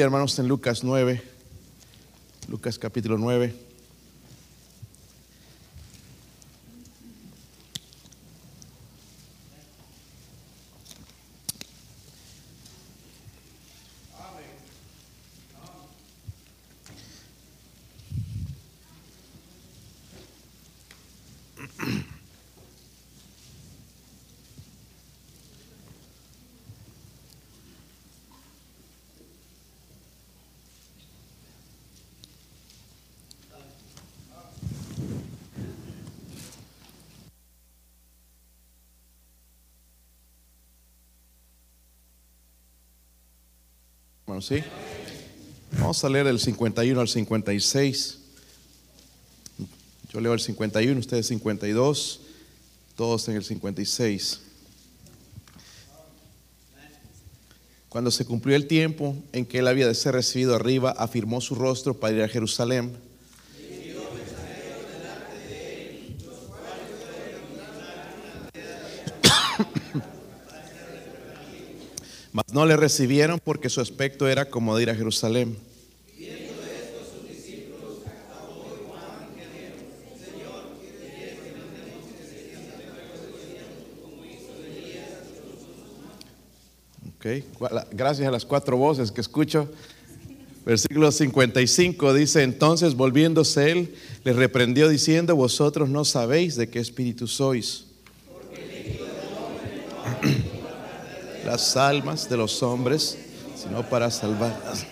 Hermanos, 0.00 0.38
en 0.38 0.46
Lucas 0.46 0.84
9, 0.84 1.20
Lucas 2.48 2.78
capítulo 2.78 3.18
9. 3.18 3.67
¿Sí? 44.40 44.62
Vamos 45.72 46.02
a 46.02 46.08
leer 46.08 46.26
el 46.26 46.38
51 46.38 47.00
al 47.00 47.08
56. 47.08 48.18
Yo 50.12 50.20
leo 50.20 50.32
el 50.32 50.40
51, 50.40 50.98
ustedes 50.98 51.26
52, 51.26 52.20
todos 52.96 53.28
en 53.28 53.36
el 53.36 53.44
56. 53.44 54.40
Cuando 57.88 58.10
se 58.10 58.24
cumplió 58.24 58.54
el 58.54 58.66
tiempo 58.66 59.16
en 59.32 59.46
que 59.46 59.58
él 59.58 59.68
había 59.68 59.86
de 59.86 59.94
ser 59.94 60.14
recibido 60.14 60.54
arriba, 60.54 60.90
afirmó 60.90 61.40
su 61.40 61.54
rostro 61.54 61.94
para 61.94 62.14
ir 62.14 62.22
a 62.22 62.28
Jerusalén. 62.28 63.07
Mas 72.38 72.54
no 72.54 72.64
le 72.66 72.76
recibieron 72.76 73.40
porque 73.42 73.68
su 73.68 73.80
aspecto 73.80 74.28
era 74.28 74.48
como 74.48 74.76
de 74.76 74.84
ir 74.84 74.90
a 74.90 74.94
Jerusalén. 74.94 75.56
Ok, 87.16 87.26
gracias 87.90 88.28
a 88.28 88.30
las 88.30 88.44
cuatro 88.44 88.76
voces 88.76 89.10
que 89.10 89.20
escucho. 89.20 89.68
Versículo 90.64 91.10
55 91.10 92.14
dice, 92.14 92.44
entonces 92.44 92.94
volviéndose 92.94 93.72
él, 93.72 93.94
le 94.22 94.32
reprendió 94.32 94.88
diciendo, 94.88 95.34
vosotros 95.34 95.88
no 95.88 96.04
sabéis 96.04 96.54
de 96.54 96.70
qué 96.70 96.78
espíritu 96.78 97.26
sois. 97.26 97.86
Las 101.48 101.78
almas 101.78 102.28
de 102.28 102.36
los 102.36 102.62
hombres, 102.62 103.16
sino 103.56 103.82
para 103.88 104.10
salvarlas. 104.10 104.84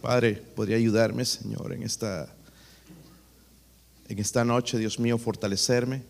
Padre, 0.00 0.42
podría 0.56 0.78
ayudarme, 0.78 1.26
Señor, 1.26 1.74
en 1.74 1.82
esta, 1.82 2.34
en 4.08 4.18
esta 4.18 4.42
noche, 4.42 4.78
Dios 4.78 4.98
mío, 4.98 5.18
fortalecerme. 5.18 6.04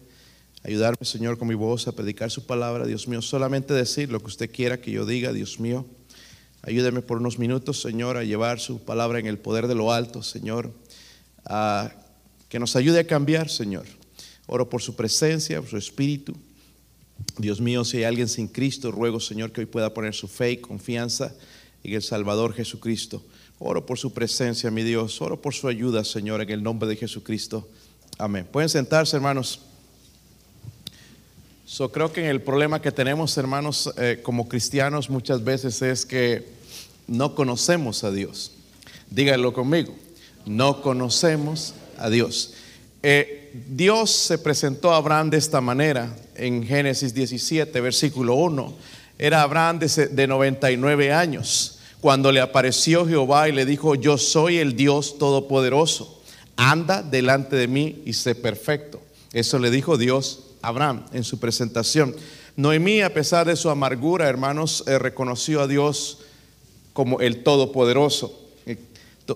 Ayudarme, 0.62 1.04
Señor, 1.04 1.38
con 1.38 1.48
mi 1.48 1.56
voz 1.56 1.88
a 1.88 1.92
predicar 1.92 2.30
su 2.30 2.46
palabra, 2.46 2.86
Dios 2.86 3.08
mío. 3.08 3.20
Solamente 3.20 3.74
decir 3.74 4.12
lo 4.12 4.20
que 4.20 4.26
usted 4.26 4.52
quiera 4.52 4.80
que 4.80 4.92
yo 4.92 5.04
diga, 5.04 5.32
Dios 5.32 5.58
mío. 5.58 5.84
Ayúdeme 6.62 7.02
por 7.02 7.18
unos 7.18 7.36
minutos, 7.36 7.82
Señor, 7.82 8.16
a 8.16 8.22
llevar 8.22 8.60
su 8.60 8.84
palabra 8.84 9.18
en 9.18 9.26
el 9.26 9.40
poder 9.40 9.66
de 9.66 9.74
lo 9.74 9.90
alto, 9.90 10.22
Señor. 10.22 10.72
A 11.46 11.90
que 12.48 12.60
nos 12.60 12.76
ayude 12.76 13.00
a 13.00 13.06
cambiar, 13.08 13.48
Señor. 13.48 13.86
Oro 14.46 14.68
por 14.68 14.82
su 14.82 14.94
presencia, 14.94 15.60
por 15.60 15.70
su 15.70 15.78
espíritu. 15.78 16.36
Dios 17.38 17.60
mío, 17.60 17.84
si 17.84 17.98
hay 17.98 18.04
alguien 18.04 18.28
sin 18.28 18.48
Cristo, 18.48 18.90
ruego, 18.90 19.20
Señor, 19.20 19.52
que 19.52 19.60
hoy 19.60 19.66
pueda 19.66 19.94
poner 19.94 20.14
su 20.14 20.28
fe 20.28 20.52
y 20.52 20.56
confianza 20.58 21.34
en 21.82 21.94
el 21.94 22.02
Salvador 22.02 22.54
Jesucristo. 22.54 23.22
Oro 23.58 23.84
por 23.84 23.98
su 23.98 24.12
presencia, 24.12 24.70
mi 24.70 24.82
Dios. 24.82 25.20
Oro 25.20 25.40
por 25.40 25.54
su 25.54 25.68
ayuda, 25.68 26.04
Señor, 26.04 26.40
en 26.40 26.50
el 26.50 26.62
nombre 26.62 26.88
de 26.88 26.96
Jesucristo. 26.96 27.68
Amén. 28.18 28.46
Pueden 28.50 28.68
sentarse, 28.68 29.16
hermanos. 29.16 29.60
So, 31.66 31.92
creo 31.92 32.12
que 32.12 32.28
el 32.28 32.40
problema 32.40 32.82
que 32.82 32.90
tenemos, 32.90 33.36
hermanos, 33.38 33.92
eh, 33.96 34.20
como 34.22 34.48
cristianos 34.48 35.08
muchas 35.08 35.44
veces 35.44 35.82
es 35.82 36.04
que 36.04 36.48
no 37.06 37.34
conocemos 37.34 38.02
a 38.02 38.10
Dios. 38.10 38.52
Díganlo 39.10 39.52
conmigo. 39.52 39.94
No 40.46 40.82
conocemos 40.82 41.74
a 41.98 42.08
Dios. 42.08 42.54
Eh, 43.02 43.50
Dios 43.68 44.10
se 44.10 44.38
presentó 44.38 44.92
a 44.92 44.96
Abraham 44.96 45.30
de 45.30 45.38
esta 45.38 45.60
manera 45.60 46.14
en 46.34 46.66
Génesis 46.66 47.14
17, 47.14 47.80
versículo 47.80 48.34
1. 48.34 48.74
Era 49.18 49.42
Abraham 49.42 49.78
de, 49.78 50.06
de 50.08 50.26
99 50.26 51.12
años 51.12 51.78
cuando 52.00 52.32
le 52.32 52.40
apareció 52.40 53.06
Jehová 53.06 53.48
y 53.48 53.52
le 53.52 53.66
dijo, 53.66 53.94
yo 53.94 54.16
soy 54.16 54.58
el 54.58 54.74
Dios 54.74 55.18
Todopoderoso, 55.18 56.22
anda 56.56 57.02
delante 57.02 57.56
de 57.56 57.68
mí 57.68 58.02
y 58.04 58.14
sé 58.14 58.34
perfecto. 58.34 59.00
Eso 59.32 59.58
le 59.58 59.70
dijo 59.70 59.96
Dios 59.96 60.44
a 60.62 60.68
Abraham 60.68 61.04
en 61.12 61.24
su 61.24 61.38
presentación. 61.38 62.14
Noemí, 62.56 63.02
a 63.02 63.14
pesar 63.14 63.46
de 63.46 63.56
su 63.56 63.70
amargura, 63.70 64.28
hermanos, 64.28 64.84
eh, 64.86 64.98
reconoció 64.98 65.60
a 65.60 65.66
Dios 65.66 66.18
como 66.92 67.20
el 67.20 67.42
Todopoderoso. 67.42 68.36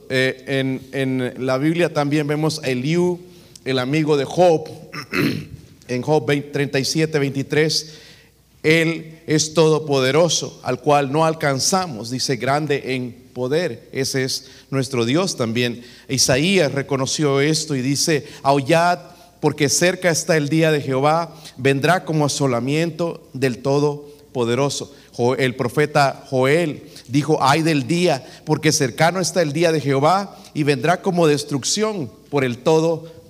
Eh, 0.08 0.44
en, 0.48 0.82
en, 0.92 1.46
la 1.46 1.56
Biblia 1.56 1.92
también 1.92 2.26
vemos 2.26 2.60
a 2.64 2.68
Eliú, 2.68 3.20
el 3.64 3.78
amigo 3.78 4.16
de 4.16 4.24
Job, 4.24 4.68
en 5.88 6.02
Job 6.02 6.26
37, 6.52 7.18
23, 7.18 7.94
Él 8.62 9.20
es 9.26 9.54
todopoderoso, 9.54 10.60
al 10.62 10.80
cual 10.80 11.12
no 11.12 11.24
alcanzamos, 11.24 12.10
dice 12.10 12.36
grande 12.36 12.94
en 12.94 13.24
poder. 13.32 13.88
Ese 13.92 14.24
es 14.24 14.50
nuestro 14.70 15.04
Dios 15.04 15.36
también. 15.36 15.82
Isaías 16.08 16.72
reconoció 16.72 17.40
esto 17.40 17.74
y 17.74 17.82
dice, 17.82 18.26
aullad 18.42 18.98
porque 19.40 19.68
cerca 19.68 20.10
está 20.10 20.36
el 20.36 20.48
día 20.48 20.70
de 20.72 20.80
Jehová, 20.80 21.34
vendrá 21.58 22.04
como 22.04 22.24
asolamiento 22.24 23.28
del 23.34 23.58
Todopoderoso. 23.58 24.94
El 25.36 25.54
profeta 25.54 26.24
Joel 26.30 26.84
dijo, 27.08 27.38
ay 27.42 27.62
del 27.62 27.86
día, 27.86 28.26
porque 28.46 28.72
cercano 28.72 29.20
está 29.20 29.42
el 29.42 29.52
día 29.52 29.70
de 29.70 29.80
Jehová 29.80 30.38
y 30.54 30.62
vendrá 30.62 31.02
como 31.02 31.26
destrucción 31.26 32.10
por 32.30 32.44
el 32.44 32.58
Todopoderoso. 32.58 33.23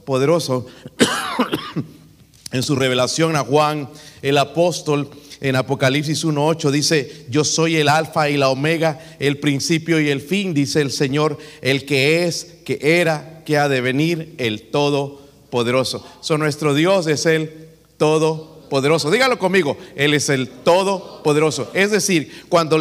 En 2.53 2.62
su 2.62 2.76
revelación 2.76 3.37
a 3.37 3.41
Juan, 3.41 3.88
el 4.22 4.38
apóstol, 4.38 5.10
en 5.41 5.56
Apocalipsis 5.56 6.25
1.8 6.25 6.70
dice, 6.70 7.26
yo 7.28 7.44
soy 7.44 7.76
el 7.76 7.88
alfa 7.88 8.31
y 8.31 8.37
la 8.37 8.48
omega, 8.48 8.98
el 9.19 9.38
principio 9.38 10.00
y 10.00 10.09
el 10.09 10.20
fin, 10.20 10.54
dice 10.54 10.81
el 10.81 10.91
Señor, 10.91 11.37
el 11.60 11.84
que 11.84 12.25
es, 12.25 12.56
que 12.64 12.78
era, 12.81 13.43
que 13.44 13.59
ha 13.59 13.69
de 13.69 13.81
venir, 13.81 14.34
el 14.38 14.70
todopoderoso. 14.70 16.06
So, 16.20 16.38
nuestro 16.38 16.75
Dios 16.75 17.06
es 17.09 17.26
el 17.26 17.69
todopoderoso. 17.98 19.10
Dígalo 19.10 19.38
conmigo, 19.38 19.76
Él 19.97 20.14
es 20.14 20.28
el 20.28 20.48
todopoderoso. 20.48 21.70
Es 21.75 21.91
decir, 21.91 22.44
cuando 22.48 22.78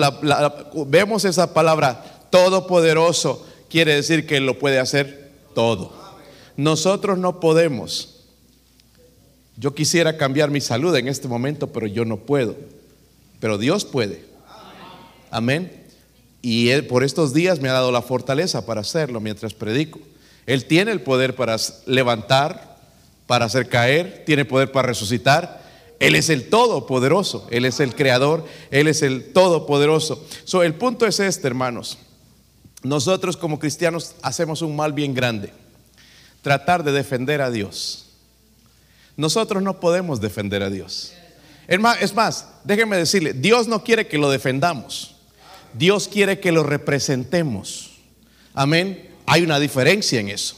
vemos 0.88 1.26
esa 1.26 1.54
palabra 1.54 2.28
todopoderoso, 2.30 3.46
quiere 3.70 3.96
decir 3.96 4.26
que 4.26 4.38
Él 4.38 4.46
lo 4.46 4.58
puede 4.58 4.80
hacer 4.80 5.32
todo. 5.54 6.03
Nosotros 6.56 7.18
no 7.18 7.40
podemos 7.40 8.14
yo 9.56 9.76
quisiera 9.76 10.18
cambiar 10.18 10.50
mi 10.50 10.62
salud 10.62 10.96
en 10.96 11.08
este 11.08 11.28
momento, 11.28 11.68
pero 11.72 11.86
yo 11.86 12.06
no 12.06 12.18
puedo. 12.18 12.56
Pero 13.40 13.58
Dios 13.58 13.86
puede. 13.86 14.26
Amén. 15.30 15.86
Y 16.42 16.74
por 16.84 17.04
estos 17.04 17.34
días 17.34 17.60
me 17.62 17.70
ha 17.70 17.74
dado 17.74 17.92
la 17.92 18.02
fortaleza 18.02 18.66
para 18.66 18.82
hacerlo 18.82 19.20
mientras 19.20 19.54
predico. 19.54 20.00
Él 20.46 20.66
tiene 20.66 20.92
el 20.92 21.02
poder 21.02 21.36
para 21.36 21.56
levantar, 21.86 22.78
para 23.28 23.46
hacer 23.46 23.70
caer, 23.70 24.24
tiene 24.26 24.44
poder 24.44 24.72
para 24.72 24.88
resucitar. 24.88 25.62
Él 26.00 26.16
es 26.16 26.30
el 26.30 26.50
todopoderoso, 26.50 27.48
Él 27.50 27.64
es 27.64 27.80
el 27.80 27.96
creador, 27.96 28.46
Él 28.72 28.88
es 28.88 29.04
el 29.04 29.32
todopoderoso. 29.32 30.26
So, 30.44 30.64
el 30.64 30.74
punto 30.74 31.06
es 31.06 31.20
este, 31.20 31.48
hermanos. 31.48 31.98
Nosotros 32.82 33.38
como 33.38 33.60
cristianos 33.60 34.16
hacemos 34.22 34.62
un 34.62 34.76
mal 34.76 34.92
bien 34.92 35.14
grande. 35.14 35.54
Tratar 36.44 36.84
de 36.84 36.92
defender 36.92 37.42
a 37.42 37.50
Dios. 37.50 38.12
Nosotros 39.18 39.64
no 39.64 39.80
podemos 39.80 40.22
defender 40.22 40.62
a 40.62 40.70
Dios. 40.70 41.14
Es 41.68 42.14
más, 42.14 42.48
déjenme 42.64 42.98
decirle, 42.98 43.34
Dios 43.34 43.68
no 43.68 43.84
quiere 43.84 44.08
que 44.08 44.20
lo 44.20 44.30
defendamos. 44.30 45.16
Dios 45.74 46.08
quiere 46.08 46.40
que 46.40 46.52
lo 46.52 46.62
representemos. 46.62 47.92
Amén. 48.54 49.10
Hay 49.26 49.42
una 49.42 49.60
diferencia 49.60 50.20
en 50.20 50.30
eso. 50.30 50.58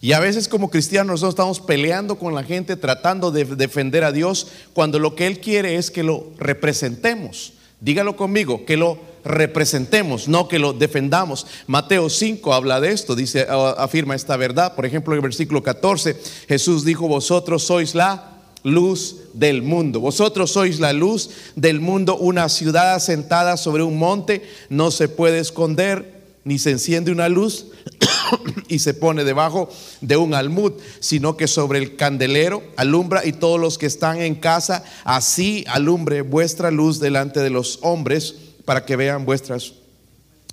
Y 0.00 0.12
a 0.12 0.20
veces 0.20 0.48
como 0.48 0.70
cristianos 0.70 1.20
nosotros 1.20 1.34
estamos 1.34 1.60
peleando 1.60 2.18
con 2.18 2.34
la 2.34 2.42
gente 2.42 2.76
tratando 2.76 3.30
de 3.30 3.44
defender 3.44 4.04
a 4.04 4.12
Dios 4.12 4.48
cuando 4.72 4.98
lo 4.98 5.14
que 5.14 5.26
Él 5.26 5.40
quiere 5.40 5.76
es 5.76 5.90
que 5.90 6.02
lo 6.02 6.32
representemos. 6.38 7.54
Dígalo 7.80 8.16
conmigo, 8.16 8.64
que 8.64 8.76
lo 8.76 8.98
representemos, 9.26 10.28
no 10.28 10.48
que 10.48 10.58
lo 10.58 10.72
defendamos. 10.72 11.46
Mateo 11.66 12.08
5 12.08 12.54
habla 12.54 12.80
de 12.80 12.92
esto, 12.92 13.14
dice, 13.14 13.46
afirma 13.48 14.14
esta 14.14 14.36
verdad. 14.36 14.74
Por 14.74 14.86
ejemplo, 14.86 15.12
en 15.12 15.18
el 15.18 15.22
versículo 15.22 15.62
14, 15.62 16.16
Jesús 16.48 16.84
dijo, 16.84 17.08
vosotros 17.08 17.64
sois 17.64 17.94
la 17.94 18.36
luz 18.62 19.16
del 19.32 19.62
mundo. 19.62 20.00
Vosotros 20.00 20.50
sois 20.50 20.80
la 20.80 20.92
luz 20.92 21.30
del 21.54 21.80
mundo. 21.80 22.16
Una 22.16 22.48
ciudad 22.48 22.94
asentada 22.94 23.56
sobre 23.56 23.82
un 23.82 23.98
monte 23.98 24.42
no 24.68 24.90
se 24.90 25.08
puede 25.08 25.38
esconder, 25.38 26.16
ni 26.44 26.58
se 26.58 26.70
enciende 26.70 27.12
una 27.12 27.28
luz 27.28 27.66
y 28.68 28.78
se 28.78 28.94
pone 28.94 29.24
debajo 29.24 29.68
de 30.00 30.16
un 30.16 30.34
almud, 30.34 30.72
sino 31.00 31.36
que 31.36 31.46
sobre 31.46 31.78
el 31.78 31.96
candelero 31.96 32.62
alumbra 32.76 33.24
y 33.24 33.32
todos 33.32 33.60
los 33.60 33.78
que 33.78 33.86
están 33.86 34.20
en 34.20 34.34
casa, 34.34 34.84
así 35.04 35.64
alumbre 35.68 36.22
vuestra 36.22 36.70
luz 36.70 37.00
delante 37.00 37.40
de 37.40 37.50
los 37.50 37.78
hombres 37.82 38.45
para 38.66 38.84
que 38.84 38.96
vean 38.96 39.24
vuestras 39.24 39.72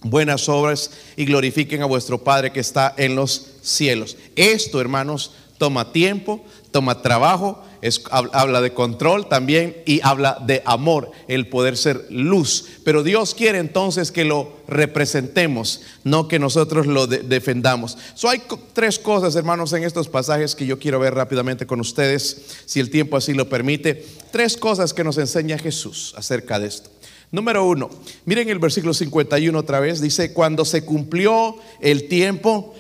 buenas 0.03 0.47
obras 0.47 0.91
y 1.17 1.25
glorifiquen 1.25 1.81
a 1.81 1.85
vuestro 1.85 2.23
Padre 2.23 2.51
que 2.51 2.61
está 2.61 2.93
en 2.97 3.15
los 3.15 3.51
cielos. 3.61 4.15
Esto, 4.35 4.79
hermanos, 4.79 5.31
toma 5.57 5.91
tiempo, 5.91 6.43
toma 6.71 7.01
trabajo, 7.01 7.63
habla 8.11 8.61
de 8.61 8.73
control 8.73 9.27
también 9.27 9.77
y 9.85 10.01
habla 10.03 10.37
de 10.45 10.61
amor, 10.65 11.11
el 11.27 11.47
poder 11.47 11.77
ser 11.77 12.05
luz. 12.09 12.65
Pero 12.83 13.03
Dios 13.03 13.33
quiere 13.33 13.59
entonces 13.59 14.11
que 14.11 14.25
lo 14.25 14.57
representemos, 14.67 15.81
no 16.03 16.27
que 16.27 16.39
nosotros 16.39 16.85
lo 16.87 17.07
defendamos. 17.07 17.97
So, 18.15 18.29
hay 18.29 18.41
tres 18.73 18.99
cosas, 18.99 19.35
hermanos, 19.35 19.73
en 19.73 19.83
estos 19.83 20.07
pasajes 20.09 20.55
que 20.55 20.65
yo 20.65 20.79
quiero 20.79 20.99
ver 20.99 21.13
rápidamente 21.13 21.65
con 21.65 21.79
ustedes, 21.79 22.41
si 22.65 22.79
el 22.79 22.89
tiempo 22.89 23.17
así 23.17 23.33
lo 23.33 23.49
permite. 23.49 24.05
Tres 24.31 24.57
cosas 24.57 24.93
que 24.93 25.03
nos 25.03 25.17
enseña 25.17 25.57
Jesús 25.57 26.13
acerca 26.17 26.59
de 26.59 26.67
esto. 26.67 26.89
Número 27.33 27.65
uno, 27.65 27.89
miren 28.25 28.47
el 28.49 28.59
versículo 28.59 28.93
51 28.93 29.57
otra 29.57 29.79
vez, 29.79 29.99
dice, 29.99 30.33
cuando 30.33 30.65
se 30.65 30.85
cumplió 30.85 31.57
el 31.81 32.07
tiempo, 32.07 32.75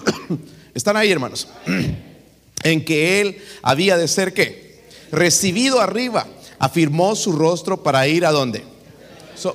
están 0.74 0.96
ahí 0.96 1.10
hermanos 1.10 1.48
en 2.62 2.84
que 2.84 3.20
él 3.20 3.38
había 3.60 3.96
de 3.96 4.06
ser 4.06 4.34
qué? 4.34 4.84
Recibido 5.10 5.80
arriba. 5.80 6.28
Afirmó 6.60 7.16
su 7.16 7.32
rostro 7.32 7.82
para 7.82 8.06
ir 8.06 8.24
a 8.24 8.30
dónde? 8.30 8.62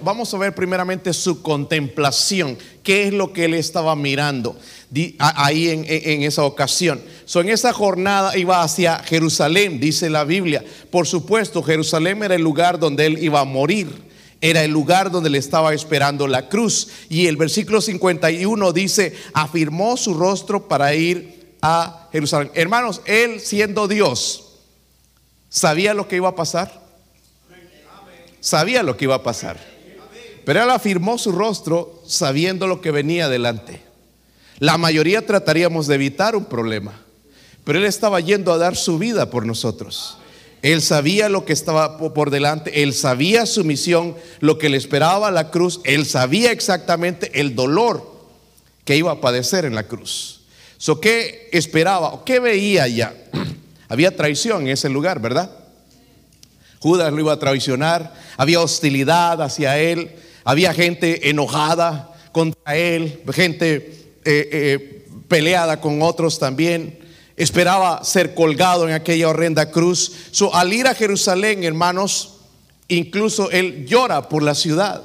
vamos 0.02 0.34
a 0.34 0.38
ver 0.38 0.54
primeramente 0.54 1.14
su 1.14 1.42
contemplación. 1.42 2.58
¿Qué 2.84 3.08
es 3.08 3.14
lo 3.14 3.32
que 3.32 3.46
él 3.46 3.54
estaba 3.54 3.96
mirando 3.96 4.58
ahí 5.20 5.70
en, 5.70 6.24
esa 6.24 6.44
ocasión? 6.44 7.02
So, 7.24 7.40
en 7.40 7.48
esa 7.48 7.72
jornada 7.72 8.38
iba 8.38 8.62
hacia 8.62 9.00
Jerusalén, 9.00 9.80
dice 9.80 10.10
la 10.10 10.26
Biblia. 10.26 10.66
Por 10.92 11.08
supuesto, 11.08 11.64
Jerusalén 11.64 12.22
era 12.24 12.36
el 12.36 12.42
lugar 12.42 12.78
donde 12.78 13.06
él 13.06 13.24
iba 13.24 13.40
a 13.40 13.46
morir. 13.46 14.07
Era 14.40 14.64
el 14.64 14.72
lugar 14.72 15.10
donde 15.12 15.30
le 15.30 15.38
estaba 15.38 15.74
esperando 15.74 16.28
la 16.28 16.48
cruz. 16.50 16.90
Y 17.10 17.28
el 17.28 17.38
versículo 17.38 17.82
51 17.82 18.74
dice, 18.74 19.16
afirmó 19.34 19.98
su 19.98 20.14
rostro 20.14 20.68
para 20.68 20.94
ir 20.94 21.56
a 21.62 22.08
Jerusalén. 22.12 22.52
Hermanos, 22.54 23.02
él 23.06 23.40
siendo 23.40 23.88
Dios, 23.88 24.60
¿sabía 25.50 25.94
lo 25.94 26.08
que 26.08 26.18
iba 26.18 26.30
a 26.30 26.36
pasar? 26.36 26.86
Sabía 28.40 28.84
lo 28.84 28.96
que 28.96 29.06
iba 29.06 29.16
a 29.16 29.24
pasar. 29.24 29.60
Pero 30.46 30.64
él 30.64 30.70
afirmó 30.70 31.18
su 31.18 31.32
rostro 31.32 32.02
sabiendo 32.06 32.68
lo 32.68 32.80
que 32.80 32.92
venía 32.92 33.26
adelante. 33.26 33.82
La 34.60 34.78
mayoría 34.78 35.26
trataríamos 35.26 35.88
de 35.88 35.96
evitar 35.96 36.36
un 36.36 36.46
problema, 36.46 36.94
pero 37.64 37.80
él 37.80 37.86
estaba 37.86 38.20
yendo 38.20 38.54
a 38.54 38.58
dar 38.58 38.76
su 38.76 38.98
vida 38.98 39.30
por 39.30 39.46
nosotros. 39.46 40.18
Él 40.68 40.82
sabía 40.82 41.30
lo 41.30 41.46
que 41.46 41.54
estaba 41.54 41.98
por 41.98 42.30
delante, 42.30 42.84
él 42.84 42.94
sabía 42.94 43.46
su 43.46 43.64
misión, 43.64 44.18
lo 44.42 44.58
que 44.58 44.68
le 44.68 44.76
esperaba 44.76 45.30
a 45.30 45.32
la 45.32 45.50
cruz, 45.50 45.80
él 45.86 46.06
sabía 46.06 46.52
exactamente 46.52 47.40
el 47.40 47.56
dolor 47.56 48.06
que 48.84 48.98
iba 48.98 49.14
a 49.14 49.22
padecer 49.22 49.64
en 49.64 49.76
la 49.76 49.88
cruz. 49.88 50.42
So, 50.78 51.00
¿Qué 51.00 51.48
esperaba? 51.54 52.22
¿Qué 52.26 52.42
veía 52.42 52.86
ya? 52.90 53.16
Había 53.88 54.14
traición 54.14 54.64
en 54.64 54.68
ese 54.68 54.90
lugar, 54.90 55.22
¿verdad? 55.22 55.50
Judas 56.80 57.14
lo 57.14 57.22
iba 57.22 57.32
a 57.32 57.40
traicionar, 57.40 58.14
había 58.36 58.60
hostilidad 58.60 59.42
hacia 59.42 59.80
él, 59.80 60.12
había 60.44 60.74
gente 60.74 61.30
enojada 61.30 62.14
contra 62.34 62.76
él, 62.76 63.22
gente 63.32 64.12
eh, 64.26 64.50
eh, 64.52 65.06
peleada 65.30 65.80
con 65.80 66.02
otros 66.02 66.38
también. 66.38 67.07
Esperaba 67.38 68.04
ser 68.04 68.34
colgado 68.34 68.88
en 68.88 68.94
aquella 68.94 69.30
horrenda 69.30 69.72
cruz. 69.72 70.12
So, 70.32 70.54
al 70.54 70.74
ir 70.74 70.88
a 70.88 70.96
Jerusalén, 70.96 71.64
hermanos, 71.64 72.40
incluso 72.88 73.50
él 73.52 73.86
llora 73.86 74.28
por 74.28 74.44
la 74.44 74.56
ciudad, 74.56 75.04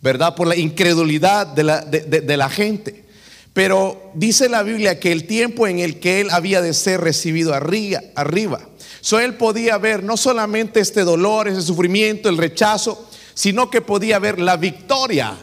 ¿verdad? 0.00 0.34
Por 0.34 0.48
la 0.48 0.56
incredulidad 0.56 1.46
de 1.46 1.62
la, 1.62 1.82
de 1.82 2.36
la 2.36 2.48
gente. 2.48 3.04
Pero 3.52 4.10
dice 4.14 4.48
la 4.48 4.62
Biblia 4.62 4.98
que 4.98 5.12
el 5.12 5.26
tiempo 5.26 5.66
en 5.66 5.80
el 5.80 6.00
que 6.00 6.20
él 6.20 6.30
había 6.30 6.62
de 6.62 6.72
ser 6.72 7.00
recibido 7.00 7.52
arriba, 7.52 8.00
arriba. 8.14 8.60
So 9.00 9.18
él 9.18 9.34
podía 9.34 9.76
ver 9.78 10.02
no 10.02 10.16
solamente 10.16 10.80
este 10.80 11.02
dolor, 11.02 11.48
ese 11.48 11.62
sufrimiento, 11.62 12.28
el 12.28 12.38
rechazo, 12.38 13.08
sino 13.34 13.70
que 13.70 13.80
podía 13.80 14.18
ver 14.18 14.38
la 14.38 14.56
victoria 14.56 15.36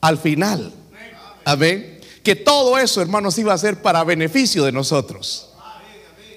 al 0.00 0.18
final. 0.18 0.72
Amén. 1.44 2.00
Que 2.22 2.36
todo 2.36 2.78
eso, 2.78 3.02
hermanos, 3.02 3.38
iba 3.38 3.52
a 3.52 3.58
ser 3.58 3.82
para 3.82 4.04
beneficio 4.04 4.64
de 4.64 4.72
nosotros. 4.72 5.49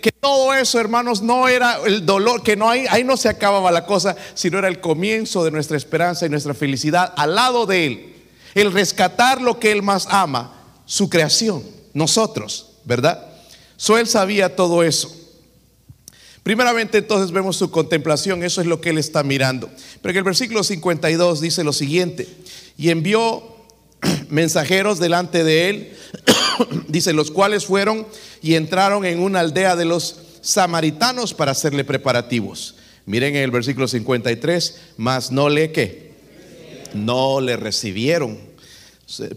Que 0.03 0.11
todo 0.11 0.53
eso, 0.53 0.81
hermanos, 0.81 1.21
no 1.21 1.47
era 1.47 1.79
el 1.85 2.05
dolor, 2.05 2.44
que 2.44 2.57
no 2.57 2.69
hay, 2.69 2.85
ahí 2.89 3.05
no 3.05 3.15
se 3.15 3.29
acababa 3.29 3.71
la 3.71 3.85
cosa, 3.85 4.17
sino 4.33 4.59
era 4.59 4.67
el 4.67 4.81
comienzo 4.81 5.45
de 5.45 5.51
nuestra 5.51 5.77
esperanza 5.77 6.25
y 6.25 6.29
nuestra 6.29 6.53
felicidad 6.53 7.13
al 7.15 7.35
lado 7.35 7.65
de 7.65 7.85
él. 7.85 8.15
El 8.53 8.73
rescatar 8.73 9.41
lo 9.41 9.61
que 9.61 9.71
él 9.71 9.81
más 9.81 10.07
ama 10.09 10.61
su 10.85 11.09
creación, 11.09 11.63
nosotros, 11.94 12.71
¿verdad? 12.83 13.25
So 13.77 13.97
él 13.97 14.05
sabía 14.05 14.57
todo 14.57 14.83
eso. 14.83 15.09
Primeramente 16.44 16.97
entonces 16.97 17.31
vemos 17.31 17.55
su 17.55 17.71
contemplación, 17.71 18.44
eso 18.44 18.59
es 18.59 18.67
lo 18.67 18.81
que 18.81 18.89
él 18.89 18.97
está 18.97 19.23
mirando. 19.23 19.69
Pero 20.01 20.11
en 20.11 20.17
el 20.17 20.23
versículo 20.25 20.65
52 20.65 21.39
dice 21.39 21.63
lo 21.63 21.71
siguiente, 21.71 22.27
y 22.77 22.89
envió 22.89 23.41
mensajeros 24.27 25.00
delante 25.00 25.45
de 25.45 25.69
él, 25.69 25.97
dice, 26.88 27.13
los 27.13 27.31
cuales 27.31 27.65
fueron 27.65 28.06
y 28.42 28.56
entraron 28.56 29.06
en 29.06 29.19
una 29.19 29.39
aldea 29.39 29.75
de 29.75 29.86
los 29.86 30.18
samaritanos 30.42 31.33
para 31.33 31.51
hacerle 31.51 31.83
preparativos. 31.83 32.75
Miren 33.06 33.36
en 33.36 33.44
el 33.44 33.51
versículo 33.51 33.88
53, 33.88 34.80
mas 34.98 35.31
no 35.31 35.50
le 35.50 36.13
no 36.94 37.42
le 37.42 37.57
recibieron 37.57 38.38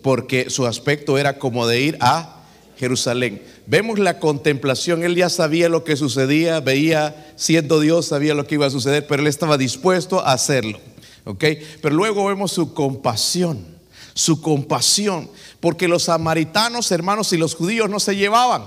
porque 0.02 0.50
su 0.50 0.66
aspecto 0.66 1.18
era 1.18 1.38
como 1.38 1.66
de 1.66 1.80
ir 1.80 1.98
a 2.00 2.44
Jerusalén. 2.78 3.42
Vemos 3.66 3.98
la 3.98 4.18
contemplación, 4.18 5.02
él 5.02 5.16
ya 5.16 5.28
sabía 5.28 5.68
lo 5.68 5.84
que 5.84 5.96
sucedía, 5.96 6.60
veía, 6.60 7.32
siendo 7.36 7.80
Dios, 7.80 8.06
sabía 8.06 8.34
lo 8.34 8.46
que 8.46 8.54
iba 8.54 8.66
a 8.66 8.70
suceder, 8.70 9.06
pero 9.06 9.22
él 9.22 9.28
estaba 9.28 9.58
dispuesto 9.58 10.20
a 10.20 10.32
hacerlo. 10.32 10.78
¿ok? 11.24 11.44
Pero 11.82 11.94
luego 11.94 12.26
vemos 12.26 12.52
su 12.52 12.74
compasión, 12.74 13.66
su 14.14 14.40
compasión, 14.40 15.28
porque 15.60 15.88
los 15.88 16.04
samaritanos, 16.04 16.90
hermanos, 16.92 17.32
y 17.32 17.36
los 17.36 17.54
judíos 17.54 17.88
no 17.90 18.00
se 18.00 18.16
llevaban. 18.16 18.64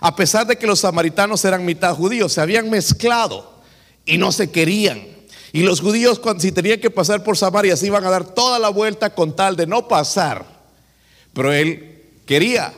A 0.00 0.14
pesar 0.14 0.46
de 0.46 0.56
que 0.56 0.66
los 0.66 0.80
samaritanos 0.80 1.44
eran 1.44 1.64
mitad 1.64 1.94
judíos, 1.94 2.32
se 2.32 2.40
habían 2.40 2.70
mezclado 2.70 3.60
y 4.04 4.18
no 4.18 4.32
se 4.32 4.50
querían. 4.50 5.02
Y 5.52 5.62
los 5.62 5.80
judíos, 5.80 6.20
si 6.38 6.52
tenían 6.52 6.80
que 6.80 6.90
pasar 6.90 7.24
por 7.24 7.36
Samaria, 7.36 7.76
se 7.76 7.86
iban 7.86 8.04
a 8.04 8.10
dar 8.10 8.24
toda 8.26 8.58
la 8.58 8.68
vuelta 8.68 9.14
con 9.14 9.34
tal 9.34 9.56
de 9.56 9.66
no 9.66 9.88
pasar. 9.88 10.44
Pero 11.32 11.52
él 11.52 12.02
quería 12.26 12.74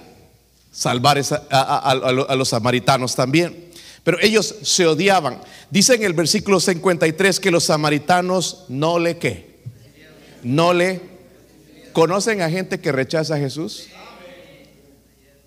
salvar 0.71 1.21
a, 1.51 2.35
los 2.37 2.49
samaritanos 2.49 3.17
también. 3.17 3.69
Pero 4.05 4.19
ellos 4.21 4.55
se 4.63 4.87
odiaban. 4.87 5.41
Dice 5.71 5.95
en 5.95 6.05
el 6.05 6.13
versículo 6.13 6.61
53 6.61 7.41
que 7.41 7.51
los 7.51 7.65
samaritanos 7.65 8.65
no 8.69 8.99
le 8.99 9.19
qué. 9.19 9.59
No 10.45 10.73
le 10.73 11.01
conocen 11.99 12.43
a 12.43 12.49
gente 12.49 12.79
que 12.79 12.93
rechaza 12.93 13.35
a 13.35 13.39
Jesús. 13.39 13.89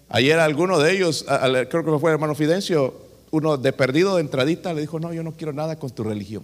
Ayer 0.10 0.38
alguno 0.38 0.79
de 0.79 0.91
ellos, 0.91 1.25
creo 1.70 1.86
que 1.86 1.98
fue 1.98 2.12
el 2.12 2.15
hermano 2.15 2.36
Fidencio, 2.36 2.93
uno 3.31 3.55
de 3.55 3.72
perdido 3.72 4.15
de 4.15 4.22
entradita, 4.22 4.74
le 4.74 4.81
dijo, 4.81 5.00
no, 5.00 5.13
yo 5.13 5.24
no 5.24 5.31
quiero 5.31 5.53
nada 5.53 5.77
con 5.79 5.91
tu 5.91 6.03
religión. 6.03 6.43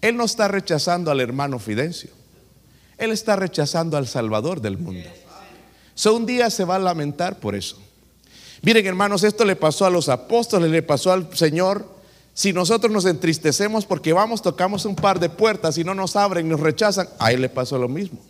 Él 0.00 0.16
no 0.16 0.24
está 0.24 0.46
rechazando 0.46 1.10
al 1.10 1.20
hermano 1.20 1.58
Fidencio. 1.58 2.10
Él 2.96 3.10
está 3.10 3.34
rechazando 3.34 3.96
al 3.96 4.06
Salvador 4.06 4.60
del 4.60 4.78
mundo. 4.78 5.08
So, 5.96 6.14
un 6.14 6.24
día 6.24 6.48
se 6.48 6.64
va 6.64 6.76
a 6.76 6.78
lamentar 6.78 7.40
por 7.40 7.56
eso. 7.56 7.82
Miren, 8.62 8.86
hermanos, 8.86 9.24
esto 9.24 9.44
le 9.44 9.56
pasó 9.56 9.84
a 9.84 9.90
los 9.90 10.08
apóstoles, 10.08 10.70
le 10.70 10.82
pasó 10.84 11.10
al 11.10 11.36
Señor. 11.36 11.84
Si 12.34 12.52
nosotros 12.52 12.92
nos 12.92 13.04
entristecemos 13.04 13.84
porque 13.84 14.12
vamos, 14.12 14.42
tocamos 14.42 14.84
un 14.84 14.94
par 14.94 15.18
de 15.18 15.28
puertas 15.28 15.76
y 15.76 15.82
no 15.82 15.92
nos 15.92 16.14
abren, 16.14 16.48
nos 16.48 16.60
rechazan, 16.60 17.08
a 17.18 17.32
él 17.32 17.40
le 17.40 17.48
pasó 17.48 17.78
lo 17.78 17.88
mismo. 17.88 18.20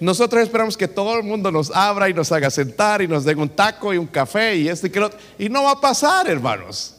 Nosotros 0.00 0.42
esperamos 0.42 0.76
que 0.76 0.86
todo 0.86 1.16
el 1.16 1.24
mundo 1.24 1.50
nos 1.50 1.70
abra 1.70 2.08
y 2.08 2.14
nos 2.14 2.30
haga 2.30 2.50
sentar 2.50 3.02
y 3.02 3.08
nos 3.08 3.24
den 3.24 3.38
un 3.38 3.48
taco 3.48 3.92
y 3.92 3.98
un 3.98 4.06
café 4.06 4.56
y 4.56 4.68
este 4.68 4.86
y 4.86 4.90
que 4.90 5.10
Y 5.38 5.48
no 5.48 5.64
va 5.64 5.72
a 5.72 5.80
pasar, 5.80 6.28
hermanos. 6.28 6.94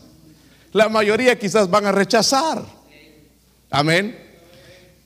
La 0.74 0.90
mayoría 0.90 1.38
quizás 1.40 1.70
van 1.70 1.86
a 1.86 1.92
rechazar. 1.92 2.64
Amén. 3.70 4.30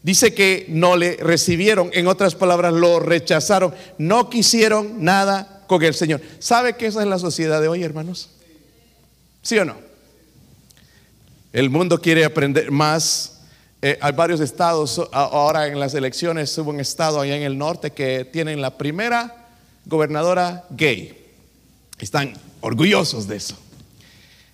Dice 0.02 0.34
que 0.34 0.66
no 0.68 0.98
le 0.98 1.16
recibieron, 1.16 1.90
en 1.94 2.08
otras 2.08 2.36
palabras, 2.36 2.74
lo 2.74 3.00
rechazaron, 3.00 3.74
no 3.98 4.30
quisieron 4.30 5.04
nada 5.04 5.64
con 5.68 5.82
el 5.82 5.94
Señor. 5.94 6.20
¿Sabe 6.40 6.76
que 6.76 6.88
esa 6.88 7.02
es 7.02 7.08
la 7.08 7.20
sociedad 7.20 7.62
de 7.62 7.70
hoy, 7.70 7.84
hermanos? 7.84 8.30
¿Sí 9.42 9.58
o 9.58 9.66
no? 9.66 9.78
El 11.54 11.70
mundo 11.70 12.02
quiere 12.02 12.26
aprender 12.26 12.72
más. 12.72 13.33
Eh, 13.86 14.00
hay 14.00 14.13
varios 14.13 14.40
estados, 14.40 15.10
ahora 15.12 15.68
en 15.68 15.78
las 15.78 15.94
elecciones 15.94 16.58
hubo 16.58 16.70
un 16.70 16.80
estado 16.80 17.20
allá 17.20 17.36
en 17.36 17.44
el 17.44 17.58
norte 17.58 17.92
que 17.92 18.24
tienen 18.24 18.62
la 18.62 18.78
primera 18.78 19.50
gobernadora 19.86 20.63
gay. 20.70 21.22
Están 22.00 22.32
orgullosos 22.62 23.28
de 23.28 23.36
eso. 23.36 23.58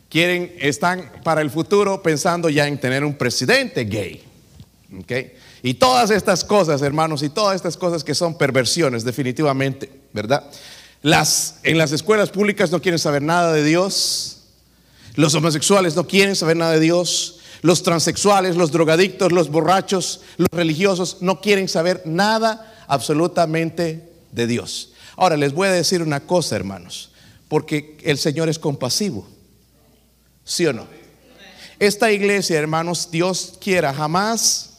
Quieren, 0.09 0.55
están 0.57 1.11
para 1.23 1.41
el 1.41 1.51
futuro 1.51 2.01
pensando 2.01 2.49
ya 2.49 2.67
en 2.67 2.79
tener 2.79 3.03
un 3.05 3.13
presidente 3.13 3.83
gay. 3.83 4.23
¿okay? 4.99 5.33
Y 5.61 5.75
todas 5.75 6.09
estas 6.09 6.43
cosas, 6.43 6.81
hermanos, 6.81 7.21
y 7.21 7.29
todas 7.29 7.55
estas 7.55 7.77
cosas 7.77 8.03
que 8.03 8.15
son 8.15 8.35
perversiones, 8.35 9.03
definitivamente, 9.03 9.91
¿verdad? 10.11 10.49
Las, 11.03 11.59
en 11.61 11.77
las 11.77 11.91
escuelas 11.91 12.31
públicas 12.31 12.71
no 12.71 12.81
quieren 12.81 12.97
saber 12.97 13.21
nada 13.21 13.53
de 13.53 13.63
Dios. 13.63 14.37
Los 15.13 15.35
homosexuales 15.35 15.95
no 15.95 16.07
quieren 16.07 16.35
saber 16.35 16.57
nada 16.57 16.71
de 16.71 16.79
Dios. 16.79 17.38
Los 17.61 17.83
transexuales, 17.83 18.55
los 18.55 18.71
drogadictos, 18.71 19.31
los 19.31 19.49
borrachos, 19.49 20.21
los 20.37 20.49
religiosos 20.51 21.17
no 21.21 21.41
quieren 21.41 21.67
saber 21.67 22.01
nada 22.05 22.85
absolutamente 22.87 24.09
de 24.31 24.47
Dios. 24.47 24.93
Ahora 25.17 25.35
les 25.35 25.53
voy 25.53 25.67
a 25.67 25.73
decir 25.73 26.01
una 26.01 26.21
cosa, 26.21 26.55
hermanos, 26.55 27.11
porque 27.47 27.97
el 28.03 28.17
Señor 28.17 28.47
es 28.49 28.59
compasivo. 28.59 29.27
¿Sí 30.45 30.65
o 30.65 30.73
no? 30.73 30.87
Esta 31.79 32.11
iglesia, 32.11 32.57
hermanos, 32.57 33.09
Dios 33.11 33.57
quiera 33.59 33.93
jamás 33.93 34.69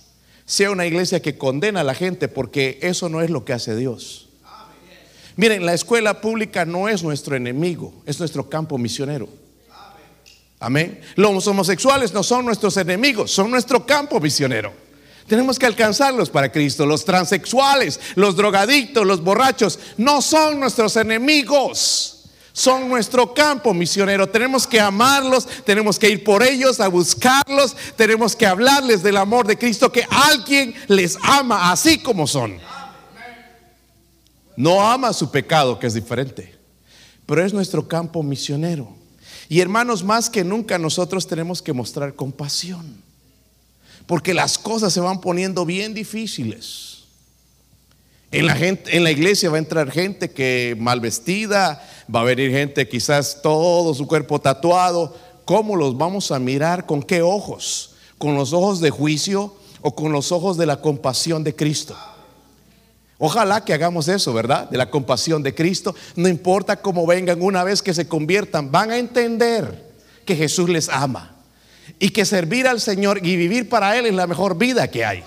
sea 0.50 0.72
una 0.72 0.84
iglesia 0.84 1.22
que 1.22 1.38
condena 1.38 1.82
a 1.82 1.84
la 1.84 1.94
gente, 1.94 2.26
porque 2.26 2.80
eso 2.82 3.08
no 3.08 3.22
es 3.22 3.30
lo 3.30 3.44
que 3.44 3.52
hace 3.52 3.76
Dios. 3.76 4.30
Miren, 5.36 5.64
la 5.64 5.74
escuela 5.74 6.20
pública 6.20 6.64
no 6.64 6.88
es 6.88 7.04
nuestro 7.04 7.36
enemigo, 7.36 7.94
es 8.04 8.18
nuestro 8.18 8.50
campo 8.50 8.76
misionero. 8.76 9.28
Amén. 10.60 11.00
Los 11.16 11.46
homosexuales 11.46 12.12
no 12.12 12.22
son 12.22 12.44
nuestros 12.44 12.76
enemigos, 12.76 13.30
son 13.30 13.50
nuestro 13.50 13.86
campo 13.86 14.20
misionero. 14.20 14.72
Tenemos 15.26 15.58
que 15.58 15.66
alcanzarlos 15.66 16.28
para 16.28 16.52
Cristo. 16.52 16.84
Los 16.84 17.04
transexuales, 17.04 17.98
los 18.14 18.36
drogadictos, 18.36 19.06
los 19.06 19.22
borrachos, 19.22 19.78
no 19.96 20.20
son 20.20 20.60
nuestros 20.60 20.96
enemigos. 20.96 22.16
Son 22.52 22.88
nuestro 22.88 23.32
campo 23.32 23.72
misionero. 23.72 24.28
Tenemos 24.28 24.66
que 24.66 24.80
amarlos, 24.80 25.46
tenemos 25.64 25.98
que 25.98 26.10
ir 26.10 26.24
por 26.24 26.42
ellos, 26.42 26.80
a 26.80 26.88
buscarlos, 26.88 27.76
tenemos 27.96 28.34
que 28.34 28.44
hablarles 28.44 29.02
del 29.02 29.16
amor 29.16 29.46
de 29.46 29.56
Cristo, 29.56 29.90
que 29.90 30.04
alguien 30.10 30.74
les 30.88 31.16
ama 31.22 31.70
así 31.70 31.98
como 31.98 32.26
son. 32.26 32.58
No 34.56 34.86
ama 34.86 35.12
su 35.12 35.30
pecado, 35.30 35.78
que 35.78 35.86
es 35.86 35.94
diferente, 35.94 36.54
pero 37.24 37.42
es 37.42 37.54
nuestro 37.54 37.86
campo 37.86 38.22
misionero. 38.22 38.99
Y 39.50 39.60
hermanos, 39.60 40.04
más 40.04 40.30
que 40.30 40.44
nunca 40.44 40.78
nosotros 40.78 41.26
tenemos 41.26 41.60
que 41.60 41.72
mostrar 41.72 42.14
compasión. 42.14 43.02
Porque 44.06 44.32
las 44.32 44.56
cosas 44.56 44.92
se 44.92 45.00
van 45.00 45.20
poniendo 45.20 45.66
bien 45.66 45.92
difíciles. 45.92 47.02
En 48.30 48.46
la, 48.46 48.54
gente, 48.54 48.96
en 48.96 49.02
la 49.02 49.10
iglesia 49.10 49.50
va 49.50 49.56
a 49.56 49.58
entrar 49.58 49.90
gente 49.90 50.30
que 50.30 50.76
mal 50.78 51.00
vestida, 51.00 51.84
va 52.14 52.20
a 52.20 52.24
venir 52.24 52.52
gente 52.52 52.88
quizás 52.88 53.42
todo 53.42 53.92
su 53.92 54.06
cuerpo 54.06 54.40
tatuado. 54.40 55.16
¿Cómo 55.44 55.74
los 55.74 55.98
vamos 55.98 56.30
a 56.30 56.38
mirar? 56.38 56.86
¿Con 56.86 57.02
qué 57.02 57.20
ojos? 57.20 57.96
¿Con 58.18 58.36
los 58.36 58.52
ojos 58.52 58.80
de 58.80 58.90
juicio 58.90 59.56
o 59.80 59.96
con 59.96 60.12
los 60.12 60.30
ojos 60.30 60.58
de 60.58 60.66
la 60.66 60.80
compasión 60.80 61.42
de 61.42 61.56
Cristo? 61.56 61.96
Ojalá 63.22 63.62
que 63.66 63.74
hagamos 63.74 64.08
eso, 64.08 64.32
¿verdad? 64.32 64.70
De 64.70 64.78
la 64.78 64.88
compasión 64.88 65.42
de 65.42 65.54
Cristo. 65.54 65.94
No 66.16 66.26
importa 66.26 66.80
cómo 66.80 67.06
vengan, 67.06 67.42
una 67.42 67.62
vez 67.62 67.82
que 67.82 67.92
se 67.92 68.08
conviertan, 68.08 68.72
van 68.72 68.90
a 68.90 68.96
entender 68.96 69.92
que 70.24 70.34
Jesús 70.34 70.70
les 70.70 70.88
ama. 70.88 71.36
Y 71.98 72.10
que 72.10 72.24
servir 72.24 72.66
al 72.66 72.80
Señor 72.80 73.18
y 73.22 73.36
vivir 73.36 73.68
para 73.68 73.94
Él 73.98 74.06
es 74.06 74.14
la 74.14 74.26
mejor 74.26 74.56
vida 74.56 74.88
que 74.88 75.04
hay. 75.04 75.22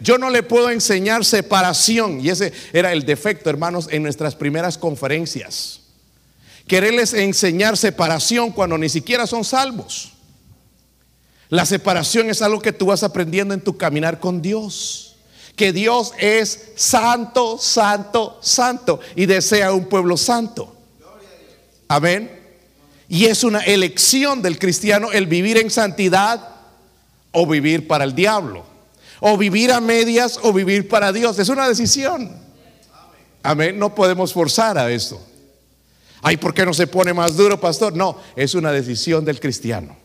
Yo 0.00 0.16
no 0.16 0.30
le 0.30 0.42
puedo 0.42 0.70
enseñar 0.70 1.22
separación. 1.26 2.18
Y 2.24 2.30
ese 2.30 2.54
era 2.72 2.94
el 2.94 3.04
defecto, 3.04 3.50
hermanos, 3.50 3.88
en 3.90 4.02
nuestras 4.02 4.34
primeras 4.34 4.78
conferencias. 4.78 5.82
Quererles 6.66 7.12
enseñar 7.12 7.76
separación 7.76 8.52
cuando 8.52 8.78
ni 8.78 8.88
siquiera 8.88 9.26
son 9.26 9.44
salvos. 9.44 10.14
La 11.50 11.66
separación 11.66 12.30
es 12.30 12.40
algo 12.40 12.62
que 12.62 12.72
tú 12.72 12.86
vas 12.86 13.02
aprendiendo 13.02 13.52
en 13.52 13.60
tu 13.60 13.76
caminar 13.76 14.18
con 14.18 14.40
Dios 14.40 15.05
que 15.56 15.72
Dios 15.72 16.12
es 16.18 16.72
santo, 16.76 17.58
santo, 17.58 18.38
santo 18.42 19.00
y 19.16 19.26
desea 19.26 19.72
un 19.72 19.86
pueblo 19.86 20.16
santo. 20.16 20.76
Amén. 21.88 22.30
Y 23.08 23.26
es 23.26 23.42
una 23.42 23.60
elección 23.60 24.42
del 24.42 24.58
cristiano 24.58 25.12
el 25.12 25.26
vivir 25.26 25.56
en 25.56 25.70
santidad 25.70 26.56
o 27.32 27.46
vivir 27.46 27.88
para 27.88 28.04
el 28.04 28.14
diablo. 28.14 28.64
O 29.20 29.38
vivir 29.38 29.72
a 29.72 29.80
medias 29.80 30.38
o 30.42 30.52
vivir 30.52 30.88
para 30.88 31.12
Dios. 31.12 31.38
Es 31.38 31.48
una 31.48 31.66
decisión. 31.66 32.36
Amén. 33.42 33.78
No 33.78 33.94
podemos 33.94 34.34
forzar 34.34 34.76
a 34.76 34.90
eso. 34.90 35.24
Ay, 36.20 36.36
¿por 36.36 36.52
qué 36.52 36.66
no 36.66 36.74
se 36.74 36.86
pone 36.86 37.14
más 37.14 37.36
duro, 37.36 37.58
pastor? 37.58 37.94
No, 37.94 38.18
es 38.34 38.54
una 38.54 38.72
decisión 38.72 39.24
del 39.24 39.40
cristiano. 39.40 39.96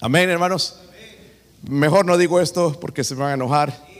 Amén, 0.00 0.28
hermanos. 0.28 0.76
Mejor 1.62 2.04
no 2.04 2.18
digo 2.18 2.40
esto 2.40 2.78
porque 2.78 3.02
se 3.02 3.14
van 3.14 3.30
a 3.30 3.34
enojar. 3.34 3.93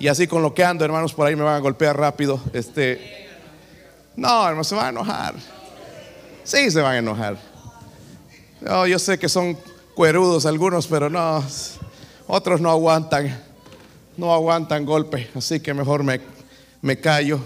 Y 0.00 0.08
así 0.08 0.26
con 0.26 0.40
lo 0.40 0.54
que 0.54 0.64
ando, 0.64 0.82
hermanos, 0.82 1.12
por 1.12 1.26
ahí 1.26 1.36
me 1.36 1.42
van 1.42 1.56
a 1.56 1.58
golpear 1.58 1.94
rápido. 1.94 2.40
Este, 2.54 3.28
no, 4.16 4.46
hermanos, 4.46 4.66
se 4.66 4.74
van 4.74 4.86
a 4.86 4.88
enojar. 4.88 5.34
Sí, 6.42 6.70
se 6.70 6.80
van 6.80 6.94
a 6.94 6.98
enojar. 6.98 7.38
No, 8.62 8.86
yo 8.86 8.98
sé 8.98 9.18
que 9.18 9.28
son 9.28 9.58
cuerudos 9.94 10.46
algunos, 10.46 10.86
pero 10.86 11.10
no, 11.10 11.44
otros 12.26 12.62
no 12.62 12.70
aguantan, 12.70 13.44
no 14.16 14.32
aguantan 14.32 14.86
golpe, 14.86 15.28
así 15.34 15.60
que 15.60 15.74
mejor 15.74 16.02
me, 16.02 16.22
me 16.80 16.98
callo. 16.98 17.38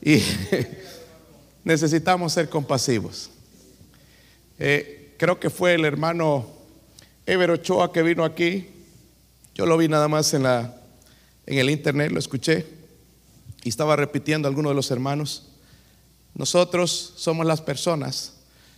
Y 0.00 0.22
necesitamos 1.64 2.32
ser 2.32 2.48
compasivos. 2.48 3.28
Eh, 4.58 5.14
creo 5.18 5.38
que 5.38 5.50
fue 5.50 5.74
el 5.74 5.84
hermano 5.84 6.46
Ever 7.26 7.50
Ochoa 7.50 7.92
que 7.92 8.02
vino 8.02 8.24
aquí. 8.24 8.70
Yo 9.54 9.66
lo 9.66 9.76
vi 9.76 9.86
nada 9.86 10.08
más 10.08 10.32
en 10.32 10.44
la 10.44 10.74
en 11.46 11.58
el 11.58 11.70
internet, 11.70 12.12
lo 12.12 12.18
escuché 12.18 12.66
y 13.62 13.68
estaba 13.68 13.96
repitiendo 13.96 14.46
a 14.46 14.50
algunos 14.50 14.70
de 14.70 14.76
los 14.76 14.90
hermanos. 14.90 15.48
Nosotros 16.34 17.14
somos 17.16 17.46
las 17.46 17.60
personas 17.60 18.34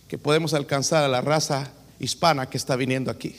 que 0.07 0.17
podemos 0.17 0.53
alcanzar 0.53 1.03
a 1.03 1.07
la 1.07 1.21
raza 1.21 1.71
hispana 1.99 2.49
que 2.49 2.57
está 2.57 2.75
viniendo 2.75 3.11
aquí. 3.11 3.35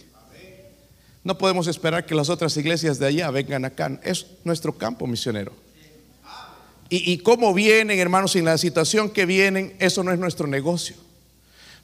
No 1.25 1.37
podemos 1.37 1.66
esperar 1.66 2.06
que 2.06 2.14
las 2.14 2.30
otras 2.30 2.56
iglesias 2.56 2.99
de 2.99 3.06
allá 3.06 3.30
vengan 3.30 3.64
acá. 3.64 4.00
Es 4.02 4.26
nuestro 4.44 4.76
campo 4.76 5.06
misionero. 5.06 5.52
Y, 6.88 7.12
y 7.12 7.18
cómo 7.18 7.52
vienen, 7.52 7.99
hermanos, 7.99 8.35
en 8.37 8.47
la 8.47 8.56
situación 8.56 9.11
que 9.11 9.26
vienen, 9.26 9.75
eso 9.78 10.02
no 10.02 10.11
es 10.12 10.18
nuestro 10.18 10.47
negocio. 10.47 10.97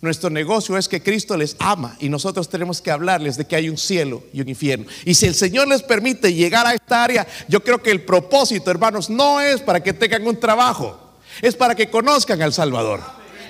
Nuestro 0.05 0.29
negocio 0.29 0.77
es 0.77 0.87
que 0.87 1.03
Cristo 1.03 1.35
les 1.35 1.57
ama 1.59 1.97
y 1.99 2.11
nosotros 2.11 2.51
tenemos 2.51 2.83
que 2.83 2.91
hablarles 2.91 3.39
de 3.39 3.47
que 3.47 3.57
hay 3.57 3.71
un 3.71 3.79
cielo 3.79 4.23
y 4.35 4.43
un 4.43 4.51
infierno. 4.51 4.85
Y 5.07 5.15
si 5.15 5.25
el 5.25 5.35
Señor 5.35 5.67
les 5.67 5.83
permite 5.83 6.35
llegar 6.35 6.67
a 6.67 6.75
esta 6.75 7.03
área, 7.03 7.27
yo 7.49 7.65
creo 7.65 7.83
que 7.83 7.91
el 7.91 8.03
propósito, 8.03 8.71
hermanos, 8.71 9.09
no 9.09 9.41
es 9.41 9.63
para 9.63 9.83
que 9.83 9.95
tengan 9.95 10.27
un 10.27 10.39
trabajo, 10.39 11.15
es 11.41 11.57
para 11.57 11.75
que 11.75 11.89
conozcan 11.89 12.43
al 12.43 12.53
Salvador. 12.53 13.01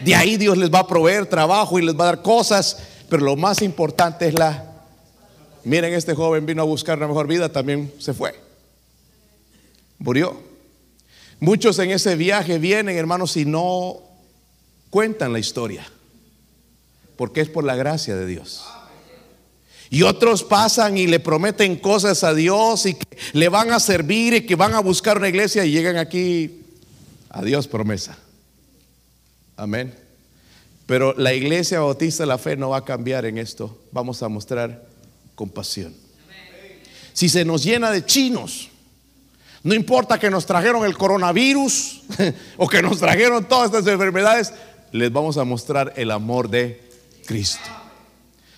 De 0.04 0.14
ahí 0.14 0.36
Dios 0.36 0.56
les 0.56 0.72
va 0.72 0.78
a 0.78 0.86
proveer 0.86 1.26
trabajo 1.26 1.76
y 1.80 1.82
les 1.82 1.98
va 1.98 2.04
a 2.04 2.06
dar 2.06 2.22
cosas, 2.22 2.78
pero 3.08 3.24
lo 3.24 3.34
más 3.34 3.60
importante 3.60 4.28
es 4.28 4.34
la... 4.34 4.64
Miren, 5.64 5.92
este 5.92 6.14
joven 6.14 6.46
vino 6.46 6.62
a 6.62 6.66
buscar 6.66 6.98
una 6.98 7.08
mejor 7.08 7.26
vida, 7.26 7.48
también 7.48 7.92
se 7.98 8.14
fue. 8.14 8.32
Murió. 9.98 10.40
Muchos 11.40 11.80
en 11.80 11.90
ese 11.90 12.14
viaje 12.14 12.60
vienen, 12.60 12.96
hermanos, 12.96 13.36
y 13.36 13.44
no 13.44 13.96
cuentan 14.90 15.32
la 15.32 15.40
historia 15.40 15.84
porque 17.16 17.40
es 17.40 17.48
por 17.48 17.64
la 17.64 17.76
gracia 17.76 18.16
de 18.16 18.26
Dios. 18.26 18.64
Y 19.90 20.02
otros 20.02 20.42
pasan 20.42 20.98
y 20.98 21.06
le 21.06 21.20
prometen 21.20 21.76
cosas 21.76 22.24
a 22.24 22.34
Dios 22.34 22.86
y 22.86 22.94
que 22.94 23.16
le 23.32 23.48
van 23.48 23.70
a 23.70 23.78
servir 23.78 24.34
y 24.34 24.46
que 24.46 24.56
van 24.56 24.74
a 24.74 24.80
buscar 24.80 25.18
una 25.18 25.28
iglesia 25.28 25.64
y 25.64 25.70
llegan 25.70 25.96
aquí 25.98 26.62
a 27.30 27.42
Dios 27.42 27.68
promesa. 27.68 28.18
Amén. 29.56 29.94
Pero 30.86 31.14
la 31.16 31.32
iglesia 31.32 31.80
bautista 31.80 32.24
de 32.24 32.26
la 32.26 32.38
fe 32.38 32.56
no 32.56 32.70
va 32.70 32.78
a 32.78 32.84
cambiar 32.84 33.24
en 33.24 33.38
esto. 33.38 33.78
Vamos 33.92 34.22
a 34.22 34.28
mostrar 34.28 34.84
compasión. 35.34 35.94
Si 37.12 37.28
se 37.28 37.44
nos 37.44 37.62
llena 37.62 37.90
de 37.90 38.04
chinos, 38.04 38.70
no 39.62 39.74
importa 39.74 40.18
que 40.18 40.30
nos 40.30 40.44
trajeron 40.44 40.84
el 40.84 40.96
coronavirus 40.96 42.02
o 42.56 42.68
que 42.68 42.82
nos 42.82 42.98
trajeron 42.98 43.48
todas 43.48 43.66
estas 43.66 43.86
enfermedades, 43.86 44.52
les 44.92 45.10
vamos 45.12 45.38
a 45.38 45.44
mostrar 45.44 45.92
el 45.96 46.10
amor 46.10 46.50
de 46.50 46.83
Cristo. 47.24 47.68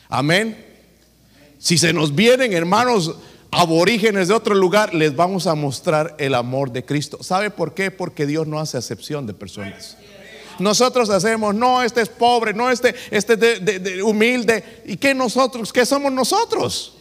Amén. 0.08 0.64
Si 1.58 1.78
se 1.78 1.92
nos 1.92 2.14
vienen, 2.14 2.52
hermanos, 2.52 3.16
aborígenes 3.50 4.28
de 4.28 4.34
otro 4.34 4.54
lugar, 4.54 4.94
les 4.94 5.16
vamos 5.16 5.46
a 5.46 5.54
mostrar 5.54 6.14
el 6.18 6.34
amor 6.34 6.70
de 6.70 6.84
Cristo. 6.84 7.22
¿Sabe 7.22 7.50
por 7.50 7.74
qué? 7.74 7.90
Porque 7.90 8.26
Dios 8.26 8.46
no 8.46 8.60
hace 8.60 8.76
acepción 8.76 9.26
de 9.26 9.34
personas. 9.34 9.96
Nosotros 10.58 11.10
hacemos, 11.10 11.54
no, 11.54 11.82
este 11.82 12.00
es 12.00 12.08
pobre, 12.08 12.54
no, 12.54 12.70
este, 12.70 12.94
este 13.10 13.34
es 13.34 14.02
humilde. 14.02 14.82
¿Y 14.86 14.96
qué 14.96 15.14
nosotros? 15.14 15.72
¿Qué 15.72 15.84
somos 15.84 16.12
nosotros? 16.12 16.94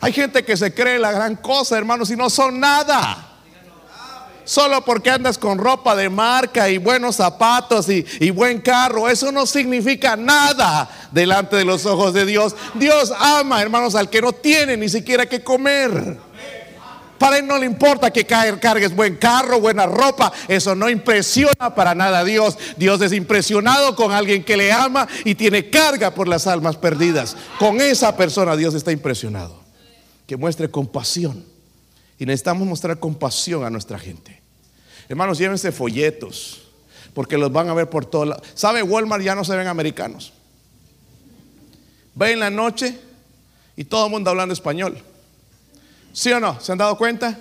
Hay 0.00 0.12
gente 0.12 0.44
que 0.44 0.56
se 0.56 0.72
cree 0.72 0.98
la 0.98 1.12
gran 1.12 1.36
cosa, 1.36 1.76
hermanos, 1.76 2.10
y 2.10 2.16
no 2.16 2.30
son 2.30 2.58
nada. 2.58 3.29
Solo 4.44 4.84
porque 4.84 5.10
andas 5.10 5.38
con 5.38 5.58
ropa 5.58 5.94
de 5.94 6.08
marca 6.08 6.68
y 6.68 6.78
buenos 6.78 7.16
zapatos 7.16 7.88
y, 7.88 8.30
buen 8.30 8.60
carro, 8.60 9.08
eso 9.08 9.30
no 9.32 9.46
significa 9.46 10.16
nada 10.16 10.90
delante 11.12 11.56
de 11.56 11.64
los 11.64 11.86
ojos 11.86 12.12
de 12.14 12.26
Dios. 12.26 12.56
Dios 12.74 13.12
ama, 13.18 13.62
hermanos, 13.62 13.94
al 13.94 14.10
que 14.10 14.20
no 14.20 14.32
tiene 14.32 14.76
ni 14.76 14.88
siquiera 14.88 15.26
que 15.26 15.42
comer. 15.42 16.18
Para 17.20 17.36
él 17.36 17.46
no 17.46 17.58
le 17.58 17.66
importa 17.66 18.10
que 18.10 18.24
cargues 18.24 18.96
buen 18.96 19.16
carro, 19.16 19.60
buena 19.60 19.84
ropa. 19.84 20.32
Eso 20.48 20.74
no 20.74 20.88
impresiona 20.88 21.74
para 21.74 21.94
nada 21.94 22.20
a 22.20 22.24
Dios. 22.24 22.56
Dios 22.78 23.02
es 23.02 23.12
impresionado 23.12 23.94
con 23.94 24.10
alguien 24.10 24.42
que 24.42 24.56
le 24.56 24.72
ama 24.72 25.06
y 25.26 25.34
tiene 25.34 25.68
carga 25.68 26.14
por 26.14 26.28
las 26.28 26.46
almas 26.46 26.78
perdidas. 26.78 27.36
Con 27.58 27.82
esa 27.82 28.16
persona 28.16 28.56
Dios 28.56 28.74
está 28.74 28.90
impresionado 28.90 29.60
que 30.26 30.38
muestre 30.38 30.70
compasión. 30.70 31.49
Y 32.20 32.26
necesitamos 32.26 32.68
mostrar 32.68 33.00
compasión 33.00 33.64
a 33.64 33.70
nuestra 33.70 33.98
gente. 33.98 34.42
Hermanos, 35.08 35.38
llévense 35.38 35.72
folletos, 35.72 36.60
porque 37.14 37.38
los 37.38 37.50
van 37.50 37.70
a 37.70 37.74
ver 37.74 37.88
por 37.88 38.04
todos 38.04 38.28
lados. 38.28 38.46
¿Sabe? 38.54 38.82
Walmart 38.82 39.24
ya 39.24 39.34
no 39.34 39.42
se 39.42 39.56
ven 39.56 39.66
americanos. 39.66 40.34
Ve 42.14 42.32
en 42.32 42.40
la 42.40 42.50
noche 42.50 42.96
y 43.74 43.84
todo 43.84 44.04
el 44.04 44.10
mundo 44.10 44.28
hablando 44.28 44.52
español. 44.52 45.02
¿Sí 46.12 46.30
o 46.30 46.38
no? 46.38 46.60
¿Se 46.60 46.72
han 46.72 46.78
dado 46.78 46.98
cuenta? 46.98 47.38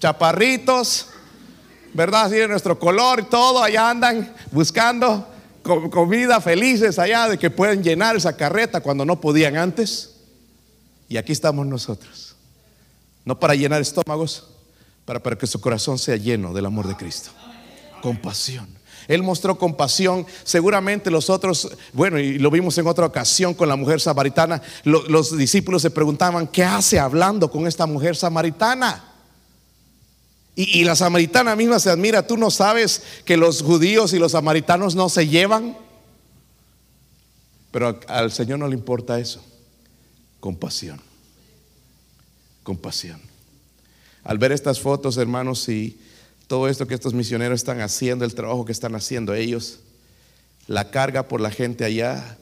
Chaparritos, 0.00 1.06
¿verdad? 1.92 2.24
Así 2.24 2.34
de 2.34 2.48
nuestro 2.48 2.76
color 2.76 3.20
y 3.20 3.24
todo, 3.26 3.62
allá 3.62 3.90
andan 3.90 4.34
buscando 4.50 5.28
comida, 5.62 6.40
felices 6.40 6.98
allá 6.98 7.28
de 7.28 7.38
que 7.38 7.48
pueden 7.48 7.84
llenar 7.84 8.16
esa 8.16 8.36
carreta 8.36 8.80
cuando 8.80 9.04
no 9.04 9.20
podían 9.20 9.56
antes. 9.56 10.16
Y 11.08 11.16
aquí 11.16 11.30
estamos 11.30 11.64
nosotros. 11.64 12.23
No 13.24 13.38
para 13.38 13.54
llenar 13.54 13.80
estómagos, 13.80 14.44
para, 15.04 15.22
para 15.22 15.36
que 15.36 15.46
su 15.46 15.60
corazón 15.60 15.98
sea 15.98 16.16
lleno 16.16 16.52
del 16.52 16.66
amor 16.66 16.86
de 16.86 16.96
Cristo. 16.96 17.30
Compasión. 18.02 18.68
Él 19.08 19.22
mostró 19.22 19.58
compasión. 19.58 20.26
Seguramente 20.44 21.10
los 21.10 21.30
otros, 21.30 21.70
bueno, 21.92 22.18
y 22.18 22.38
lo 22.38 22.50
vimos 22.50 22.76
en 22.78 22.86
otra 22.86 23.06
ocasión 23.06 23.54
con 23.54 23.68
la 23.68 23.76
mujer 23.76 24.00
samaritana, 24.00 24.62
los 24.84 25.36
discípulos 25.36 25.82
se 25.82 25.90
preguntaban, 25.90 26.46
¿qué 26.46 26.64
hace 26.64 26.98
hablando 26.98 27.50
con 27.50 27.66
esta 27.66 27.86
mujer 27.86 28.16
samaritana? 28.16 29.12
Y, 30.56 30.80
y, 30.80 30.84
la 30.84 30.94
samaritana 30.94 31.56
misma 31.56 31.80
se 31.80 31.90
admira, 31.90 32.26
tú 32.26 32.36
no 32.36 32.48
sabes 32.48 33.02
que 33.24 33.36
los 33.36 33.60
judíos 33.60 34.12
y 34.12 34.20
los 34.20 34.32
samaritanos 34.32 34.94
no 34.94 35.08
se 35.08 35.26
llevan. 35.26 35.76
Pero 37.72 37.98
al 38.06 38.30
Señor 38.30 38.60
no 38.60 38.68
le 38.68 38.74
importa 38.74 39.18
eso 39.18 39.42
compasión. 40.44 41.00
Compasión. 42.64 43.20
Al 44.24 44.38
ver 44.38 44.50
estas 44.50 44.80
fotos, 44.80 45.16
hermanos, 45.18 45.68
y 45.68 46.00
todo 46.48 46.68
esto 46.68 46.86
que 46.86 46.94
estos 46.94 47.14
misioneros 47.14 47.60
están 47.60 47.80
haciendo, 47.80 48.24
el 48.24 48.34
trabajo 48.34 48.64
que 48.64 48.72
están 48.72 48.94
haciendo 48.96 49.34
ellos, 49.34 49.80
la 50.66 50.90
carga 50.90 51.28
por 51.28 51.40
la 51.40 51.50
gente 51.50 51.84
allá, 51.84 52.38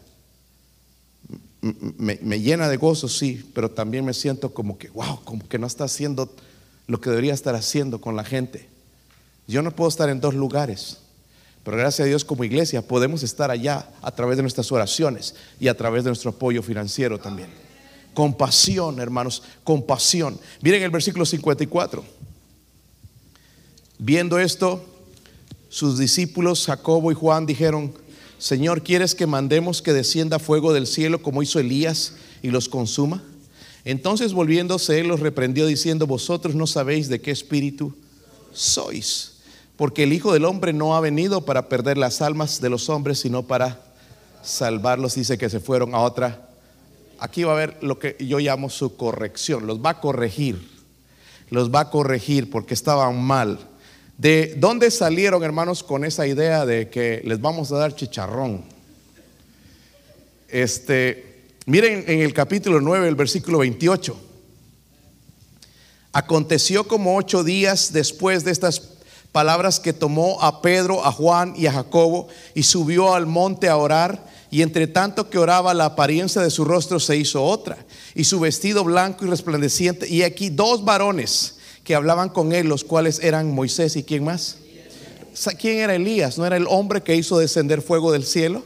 me, 1.60 2.40
llena 2.40 2.68
de 2.68 2.76
gozo, 2.76 3.08
sí, 3.08 3.48
pero 3.54 3.70
también 3.70 4.04
me 4.04 4.14
siento 4.14 4.52
como 4.52 4.78
que, 4.78 4.88
wow, 4.90 5.22
como 5.24 5.48
que 5.48 5.58
no 5.58 5.66
está 5.66 5.84
haciendo 5.84 6.32
lo 6.86 7.00
que 7.00 7.10
debería 7.10 7.34
estar 7.34 7.54
haciendo 7.54 8.00
con 8.00 8.16
la 8.16 8.24
gente. 8.24 8.68
Yo 9.46 9.62
no 9.62 9.74
puedo 9.74 9.88
estar 9.88 10.08
en 10.08 10.20
dos 10.20 10.34
lugares, 10.34 10.98
pero 11.64 11.76
gracias 11.76 12.04
a 12.04 12.08
Dios 12.08 12.24
como 12.24 12.44
iglesia 12.44 12.82
podemos 12.82 13.22
estar 13.22 13.50
allá 13.50 13.88
a 14.02 14.10
través 14.12 14.36
de 14.36 14.42
nuestras 14.42 14.70
oraciones 14.72 15.34
y 15.60 15.68
a 15.68 15.76
través 15.76 16.04
de 16.04 16.10
nuestro 16.10 16.30
apoyo 16.30 16.62
financiero 16.62 17.18
también. 17.18 17.48
Compasión, 18.14 19.00
hermanos, 19.00 19.42
compasión. 19.64 20.38
Miren 20.60 20.82
el 20.82 20.90
versículo 20.90 21.24
54. 21.24 22.04
Viendo 23.98 24.38
esto, 24.38 24.84
sus 25.68 25.98
discípulos 25.98 26.66
Jacobo 26.66 27.12
y 27.12 27.14
Juan 27.14 27.46
dijeron, 27.46 27.94
Señor, 28.38 28.82
¿quieres 28.82 29.14
que 29.14 29.26
mandemos 29.26 29.80
que 29.80 29.92
descienda 29.92 30.38
fuego 30.38 30.72
del 30.72 30.86
cielo 30.86 31.22
como 31.22 31.42
hizo 31.42 31.60
Elías 31.60 32.14
y 32.42 32.50
los 32.50 32.68
consuma? 32.68 33.22
Entonces 33.84 34.32
volviéndose 34.32 35.00
él 35.00 35.08
los 35.08 35.20
reprendió 35.20 35.66
diciendo, 35.66 36.06
vosotros 36.06 36.54
no 36.54 36.66
sabéis 36.66 37.08
de 37.08 37.20
qué 37.20 37.30
espíritu 37.30 37.94
sois, 38.52 39.32
porque 39.76 40.02
el 40.02 40.12
Hijo 40.12 40.32
del 40.32 40.44
Hombre 40.44 40.72
no 40.72 40.94
ha 40.94 41.00
venido 41.00 41.44
para 41.44 41.68
perder 41.68 41.96
las 41.98 42.20
almas 42.20 42.60
de 42.60 42.68
los 42.68 42.88
hombres, 42.88 43.20
sino 43.20 43.44
para 43.44 43.80
salvarlos. 44.42 45.14
Dice 45.14 45.38
que 45.38 45.48
se 45.48 45.60
fueron 45.60 45.94
a 45.94 46.00
otra 46.00 46.50
aquí 47.22 47.44
va 47.44 47.52
a 47.52 47.54
haber 47.54 47.78
lo 47.82 48.00
que 48.00 48.16
yo 48.18 48.40
llamo 48.40 48.68
su 48.68 48.96
corrección, 48.96 49.64
los 49.68 49.78
va 49.78 49.90
a 49.90 50.00
corregir, 50.00 50.68
los 51.50 51.70
va 51.72 51.80
a 51.80 51.90
corregir 51.90 52.50
porque 52.50 52.74
estaban 52.74 53.22
mal. 53.22 53.60
¿De 54.18 54.56
dónde 54.58 54.90
salieron, 54.90 55.44
hermanos, 55.44 55.84
con 55.84 56.04
esa 56.04 56.26
idea 56.26 56.66
de 56.66 56.90
que 56.90 57.22
les 57.24 57.40
vamos 57.40 57.70
a 57.70 57.78
dar 57.78 57.94
chicharrón? 57.94 58.64
Este, 60.48 61.44
miren 61.64 62.04
en 62.08 62.20
el 62.22 62.34
capítulo 62.34 62.80
9, 62.80 63.06
el 63.06 63.14
versículo 63.14 63.58
28. 63.58 64.16
Aconteció 66.12 66.88
como 66.88 67.16
ocho 67.16 67.44
días 67.44 67.92
después 67.92 68.42
de 68.44 68.50
estas 68.50 68.98
palabras 69.30 69.78
que 69.78 69.92
tomó 69.92 70.42
a 70.42 70.60
Pedro, 70.60 71.06
a 71.06 71.12
Juan 71.12 71.54
y 71.56 71.66
a 71.66 71.72
Jacobo 71.72 72.26
y 72.52 72.64
subió 72.64 73.14
al 73.14 73.26
monte 73.26 73.68
a 73.68 73.76
orar 73.76 74.26
y 74.52 74.60
entre 74.60 74.86
tanto 74.86 75.30
que 75.30 75.38
oraba, 75.38 75.72
la 75.72 75.86
apariencia 75.86 76.42
de 76.42 76.50
su 76.50 76.66
rostro 76.66 77.00
se 77.00 77.16
hizo 77.16 77.42
otra, 77.42 77.78
y 78.14 78.24
su 78.24 78.38
vestido 78.38 78.84
blanco 78.84 79.24
y 79.24 79.30
resplandeciente. 79.30 80.06
Y 80.06 80.24
aquí 80.24 80.50
dos 80.50 80.84
varones 80.84 81.56
que 81.84 81.94
hablaban 81.94 82.28
con 82.28 82.52
él, 82.52 82.68
los 82.68 82.84
cuales 82.84 83.20
eran 83.22 83.50
Moisés 83.50 83.96
y 83.96 84.02
quién 84.02 84.24
más. 84.24 84.58
¿Quién 85.58 85.78
era 85.78 85.94
Elías? 85.94 86.36
¿No 86.36 86.44
era 86.44 86.58
el 86.58 86.66
hombre 86.68 87.00
que 87.00 87.16
hizo 87.16 87.38
descender 87.38 87.80
fuego 87.80 88.12
del 88.12 88.26
cielo? 88.26 88.62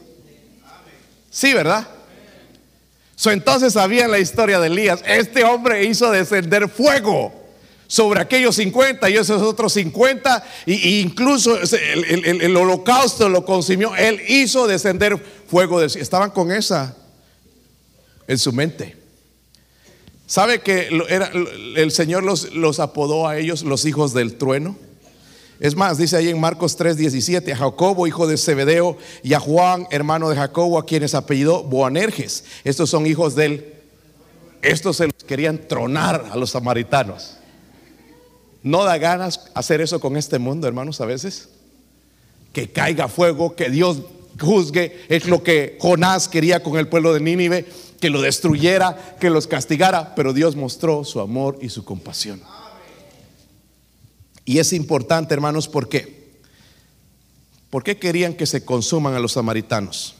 Sí, 1.30 1.52
¿verdad? 1.52 1.86
Entonces 3.24 3.74
sabían 3.74 4.10
la 4.10 4.18
historia 4.18 4.58
de 4.58 4.66
Elías. 4.66 5.04
Este 5.06 5.44
hombre 5.44 5.84
hizo 5.84 6.10
descender 6.10 6.68
fuego 6.68 7.32
sobre 7.88 8.20
aquellos 8.20 8.56
50 8.56 9.08
y 9.10 9.16
esos 9.16 9.42
otros 9.42 9.72
50, 9.74 10.44
y, 10.66 11.00
incluso 11.00 11.56
el, 11.56 12.56
holocausto 12.56 13.28
lo 13.28 13.44
consumió. 13.44 13.94
Él 13.96 14.20
hizo 14.28 14.66
descender 14.66 15.22
fuego. 15.48 15.80
De, 15.80 15.86
estaban 15.86 16.30
con 16.30 16.52
esa 16.52 16.96
en 18.26 18.38
su 18.38 18.52
mente. 18.52 18.96
¿Sabe 20.26 20.60
que 20.60 20.88
era, 21.08 21.30
el 21.76 21.92
Señor 21.92 22.24
los, 22.24 22.52
los 22.54 22.80
apodó 22.80 23.28
a 23.28 23.38
ellos 23.38 23.62
los 23.62 23.84
hijos 23.84 24.12
del 24.12 24.36
trueno? 24.36 24.76
Es 25.58 25.74
más, 25.74 25.96
dice 25.96 26.16
ahí 26.16 26.28
en 26.28 26.40
Marcos 26.40 26.78
3:17, 26.78 27.52
a 27.52 27.56
Jacobo, 27.56 28.06
hijo 28.06 28.26
de 28.26 28.36
Zebedeo, 28.36 28.98
y 29.22 29.34
a 29.34 29.40
Juan, 29.40 29.86
hermano 29.90 30.28
de 30.28 30.36
Jacobo, 30.36 30.78
a 30.78 30.84
quienes 30.84 31.14
apellidó 31.14 31.62
Boanerges. 31.62 32.44
Estos 32.64 32.90
son 32.90 33.06
hijos 33.06 33.34
del... 33.34 33.72
Estos 34.62 34.96
se 34.96 35.04
los 35.06 35.24
querían 35.26 35.68
tronar 35.68 36.26
a 36.30 36.36
los 36.36 36.50
samaritanos. 36.50 37.38
¿No 38.62 38.84
da 38.84 38.98
ganas 38.98 39.48
hacer 39.54 39.80
eso 39.80 40.00
con 40.00 40.16
este 40.16 40.38
mundo, 40.38 40.66
hermanos, 40.66 41.00
a 41.00 41.06
veces? 41.06 41.50
Que 42.52 42.70
caiga 42.70 43.06
fuego, 43.06 43.54
que 43.54 43.70
Dios 43.70 43.98
juzgue, 44.38 45.04
es 45.08 45.26
lo 45.26 45.42
que 45.42 45.78
Jonás 45.80 46.28
quería 46.28 46.62
con 46.62 46.78
el 46.78 46.88
pueblo 46.88 47.12
de 47.12 47.20
Nínive, 47.20 47.66
que 48.00 48.10
lo 48.10 48.22
destruyera, 48.22 49.16
que 49.20 49.30
los 49.30 49.46
castigara, 49.46 50.14
pero 50.14 50.32
Dios 50.32 50.56
mostró 50.56 51.04
su 51.04 51.20
amor 51.20 51.58
y 51.60 51.68
su 51.68 51.84
compasión. 51.84 52.42
Y 54.44 54.58
es 54.58 54.72
importante, 54.72 55.34
hermanos, 55.34 55.68
¿por 55.68 55.88
qué? 55.88 56.40
¿Por 57.70 57.82
qué 57.82 57.98
querían 57.98 58.34
que 58.34 58.46
se 58.46 58.64
consuman 58.64 59.14
a 59.14 59.18
los 59.20 59.32
samaritanos? 59.32 60.14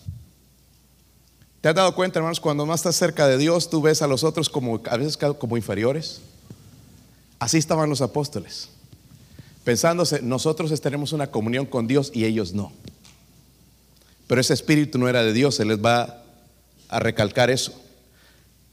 ¿Te 1.61 1.69
has 1.69 1.75
dado 1.75 1.95
cuenta, 1.95 2.19
hermanos, 2.19 2.41
cuando 2.41 2.67
más 2.67 2.81
estás 2.81 2.97
cerca 2.97 3.27
de 3.29 3.39
Dios, 3.39 3.71
tú 3.71 3.83
ves 3.83 4.03
a 4.03 4.07
los 4.07 4.25
otros 4.25 4.49
como 4.49 4.81
a 4.91 4.97
veces 4.97 5.17
como 5.17 5.57
inferiores? 5.57 6.21
Así 7.39 7.59
estaban 7.59 7.91
los 7.91 8.01
apóstoles, 8.01 8.69
pensándose, 9.65 10.23
nosotros 10.23 10.81
tenemos 10.81 11.13
una 11.13 11.31
comunión 11.31 11.67
con 11.67 11.87
Dios 11.87 12.11
y 12.15 12.25
ellos 12.25 12.53
no. 12.55 12.73
Pero 14.27 14.41
ese 14.41 14.55
espíritu 14.55 14.99
no 14.99 15.09
era 15.09 15.23
de 15.23 15.33
Dios, 15.33 15.55
se 15.55 15.65
les 15.65 15.79
va 15.79 16.23
a 16.89 17.01
recalcar 17.01 17.51
eso. 17.51 17.73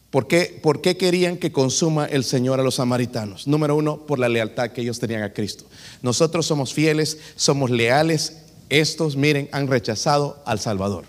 ¿Por 0.09 0.27
qué, 0.27 0.59
¿Por 0.61 0.81
qué, 0.81 0.95
querían 0.95 1.37
que 1.37 1.51
consuma 1.51 2.05
el 2.05 2.23
Señor 2.23 2.59
a 2.59 2.63
los 2.63 2.75
samaritanos? 2.75 3.47
Número 3.47 3.75
uno, 3.75 4.05
por 4.05 4.19
la 4.19 4.29
lealtad 4.29 4.69
que 4.69 4.81
ellos 4.81 4.99
tenían 4.99 5.23
a 5.23 5.33
Cristo. 5.33 5.65
Nosotros 6.03 6.45
somos 6.45 6.71
fieles, 6.71 7.17
somos 7.35 7.71
leales. 7.71 8.37
Estos, 8.69 9.15
miren, 9.15 9.49
han 9.51 9.67
rechazado 9.67 10.41
al 10.45 10.59
Salvador. 10.59 11.05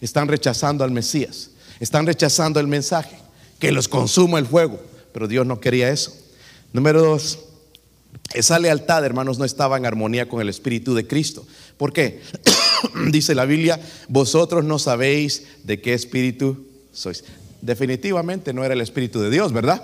Están 0.00 0.26
rechazando 0.26 0.82
al 0.82 0.90
Mesías. 0.90 1.50
Están 1.78 2.06
rechazando 2.06 2.58
el 2.58 2.66
mensaje. 2.66 3.18
que 3.60 3.72
los 3.72 3.88
consuma 3.88 4.38
el 4.38 4.46
fuego. 4.46 4.80
Pero 5.12 5.28
Dios 5.28 5.46
no 5.46 5.60
quería 5.60 5.90
eso. 5.90 6.12
Número 6.72 7.02
dos, 7.02 7.38
esa 8.32 8.58
lealtad, 8.58 9.04
hermanos, 9.04 9.38
no 9.38 9.44
estaba 9.44 9.76
en 9.76 9.86
armonía 9.86 10.28
con 10.28 10.40
el 10.40 10.48
Espíritu 10.48 10.94
de 10.94 11.06
Cristo. 11.06 11.46
¿Por 11.80 11.94
qué? 11.94 12.20
Dice 13.10 13.34
la 13.34 13.46
Biblia, 13.46 13.80
vosotros 14.06 14.66
no 14.66 14.78
sabéis 14.78 15.46
de 15.64 15.80
qué 15.80 15.94
espíritu 15.94 16.66
sois. 16.92 17.24
Definitivamente 17.62 18.52
no 18.52 18.62
era 18.62 18.74
el 18.74 18.82
Espíritu 18.82 19.18
de 19.18 19.30
Dios, 19.30 19.50
¿verdad? 19.50 19.82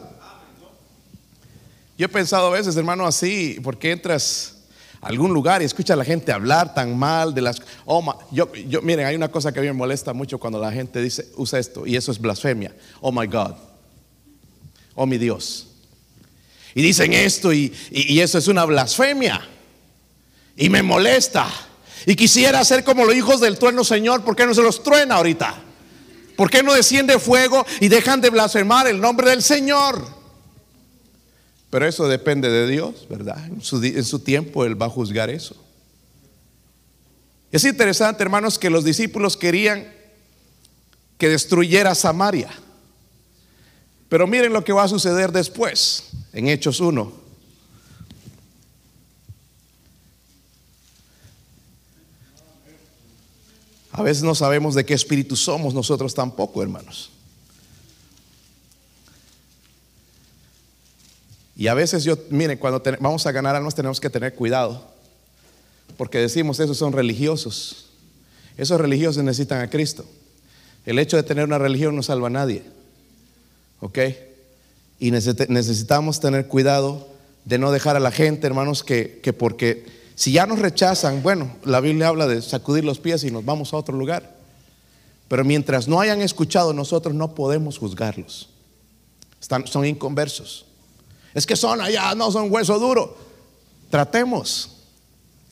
Yo 1.96 2.04
he 2.04 2.08
pensado 2.10 2.48
a 2.48 2.50
veces, 2.50 2.76
hermano, 2.76 3.06
así, 3.06 3.58
porque 3.62 3.92
entras 3.92 4.58
a 5.00 5.06
algún 5.06 5.32
lugar 5.32 5.62
y 5.62 5.64
escuchas 5.64 5.94
a 5.94 5.96
la 5.96 6.04
gente 6.04 6.32
hablar 6.32 6.74
tan 6.74 6.98
mal 6.98 7.34
de 7.34 7.40
las... 7.40 7.62
Oh, 7.86 8.14
yo, 8.30 8.50
miren, 8.82 9.06
hay 9.06 9.16
una 9.16 9.30
cosa 9.30 9.50
que 9.50 9.60
a 9.60 9.62
mí 9.62 9.68
me 9.68 9.72
molesta 9.72 10.12
mucho 10.12 10.38
cuando 10.38 10.60
la 10.60 10.72
gente 10.72 11.00
dice, 11.00 11.30
usa 11.36 11.58
esto, 11.58 11.86
y 11.86 11.96
eso 11.96 12.12
es 12.12 12.20
blasfemia. 12.20 12.76
Oh, 13.00 13.10
my 13.10 13.26
God. 13.26 13.54
Oh, 14.94 15.06
mi 15.06 15.16
Dios. 15.16 15.68
Y 16.74 16.82
dicen 16.82 17.14
esto 17.14 17.54
y, 17.54 17.72
y, 17.90 18.20
eso 18.20 18.36
es 18.36 18.48
una 18.48 18.66
blasfemia. 18.66 19.48
Y 20.58 20.68
me 20.68 20.82
molesta. 20.82 21.48
Y 22.06 22.14
quisiera 22.14 22.64
ser 22.64 22.84
como 22.84 23.04
los 23.04 23.16
hijos 23.16 23.40
del 23.40 23.58
trueno, 23.58 23.82
Señor, 23.82 24.22
¿por 24.22 24.36
qué 24.36 24.46
no 24.46 24.54
se 24.54 24.62
los 24.62 24.82
truena 24.84 25.16
ahorita? 25.16 25.62
¿Por 26.36 26.48
qué 26.48 26.62
no 26.62 26.72
desciende 26.72 27.18
fuego 27.18 27.66
y 27.80 27.88
dejan 27.88 28.20
de 28.20 28.30
blasfemar 28.30 28.86
el 28.86 29.00
nombre 29.00 29.28
del 29.28 29.42
Señor? 29.42 30.06
Pero 31.68 31.86
eso 31.86 32.06
depende 32.06 32.48
de 32.48 32.68
Dios, 32.68 33.06
¿verdad? 33.10 33.44
En 33.46 33.60
su, 33.60 34.18
tiempo 34.20 34.64
Él 34.64 34.80
va 34.80 34.86
a 34.86 34.90
juzgar 34.90 35.30
eso. 35.30 35.56
Es 37.50 37.64
interesante, 37.64 38.22
hermanos, 38.22 38.58
que 38.58 38.70
los 38.70 38.84
discípulos 38.84 39.36
querían 39.36 39.92
que 41.18 41.28
destruyera 41.28 41.94
Samaria. 41.96 42.50
Pero 44.08 44.28
miren 44.28 44.52
lo 44.52 44.62
que 44.62 44.72
va 44.72 44.84
a 44.84 44.88
suceder 44.88 45.32
después, 45.32 46.10
en 46.32 46.48
Hechos 46.48 46.78
1. 46.78 47.25
A 53.96 54.02
veces 54.02 54.22
no 54.22 54.34
sabemos 54.34 54.74
de 54.74 54.84
qué 54.84 54.92
espíritu 54.92 55.36
somos 55.36 55.72
nosotros 55.72 56.12
tampoco, 56.12 56.62
hermanos. 56.62 57.08
Y 61.56 61.68
a 61.68 61.74
veces 61.74 62.04
yo, 62.04 62.18
miren, 62.28 62.58
cuando 62.58 62.82
vamos 63.00 63.26
a 63.26 63.32
ganar 63.32 63.56
almas 63.56 63.74
tenemos 63.74 63.98
que 63.98 64.10
tener 64.10 64.34
cuidado, 64.34 64.86
porque 65.96 66.18
decimos, 66.18 66.60
esos 66.60 66.76
son 66.76 66.92
religiosos. 66.92 67.86
Esos 68.58 68.78
religiosos 68.78 69.24
necesitan 69.24 69.62
a 69.62 69.70
Cristo. 69.70 70.04
El 70.84 70.98
hecho 70.98 71.16
de 71.16 71.22
tener 71.22 71.46
una 71.46 71.56
religión 71.56 71.96
no 71.96 72.02
salva 72.02 72.26
a 72.26 72.30
nadie. 72.30 72.64
¿Ok? 73.80 73.98
Y 75.00 75.10
necesitamos 75.10 76.20
tener 76.20 76.48
cuidado 76.48 77.08
de 77.46 77.56
no 77.56 77.72
dejar 77.72 77.96
a 77.96 78.00
la 78.00 78.10
gente, 78.10 78.46
hermanos, 78.46 78.84
que, 78.84 79.20
que 79.22 79.32
porque 79.32 79.86
si 80.16 80.32
ya 80.32 80.46
nos 80.46 80.58
rechazan, 80.58 81.22
bueno, 81.22 81.54
la 81.62 81.80
Biblia 81.80 82.08
habla 82.08 82.26
de 82.26 82.40
sacudir 82.40 82.84
los 82.84 82.98
pies 82.98 83.22
y 83.22 83.30
nos 83.30 83.44
vamos 83.44 83.72
a 83.72 83.76
otro 83.76 83.94
lugar. 83.94 84.34
Pero 85.28 85.44
mientras 85.44 85.86
no 85.88 86.00
hayan 86.00 86.22
escuchado, 86.22 86.72
nosotros 86.72 87.14
no 87.14 87.34
podemos 87.34 87.78
juzgarlos. 87.78 88.48
Son 89.66 89.84
inconversos. 89.84 90.64
Es 91.34 91.44
que 91.44 91.54
son 91.54 91.82
allá, 91.82 92.14
no 92.14 92.32
son 92.32 92.50
hueso 92.50 92.78
duro. 92.78 93.14
Tratemos, 93.90 94.70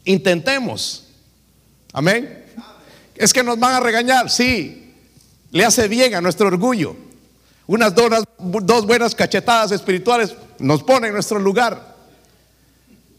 intentemos. 0.06 1.08
Amén. 1.92 2.46
Es 3.14 3.34
que 3.34 3.42
nos 3.42 3.58
van 3.58 3.74
a 3.74 3.80
regañar, 3.80 4.30
sí. 4.30 4.94
Le 5.50 5.62
hace 5.62 5.88
bien 5.88 6.14
a 6.14 6.22
nuestro 6.22 6.46
orgullo. 6.46 6.96
Unas 7.66 7.94
dos, 7.94 8.24
dos 8.38 8.86
buenas 8.86 9.14
cachetadas 9.14 9.72
espirituales 9.72 10.34
nos 10.58 10.82
ponen 10.82 11.08
en 11.08 11.14
nuestro 11.14 11.38
lugar. 11.38 11.96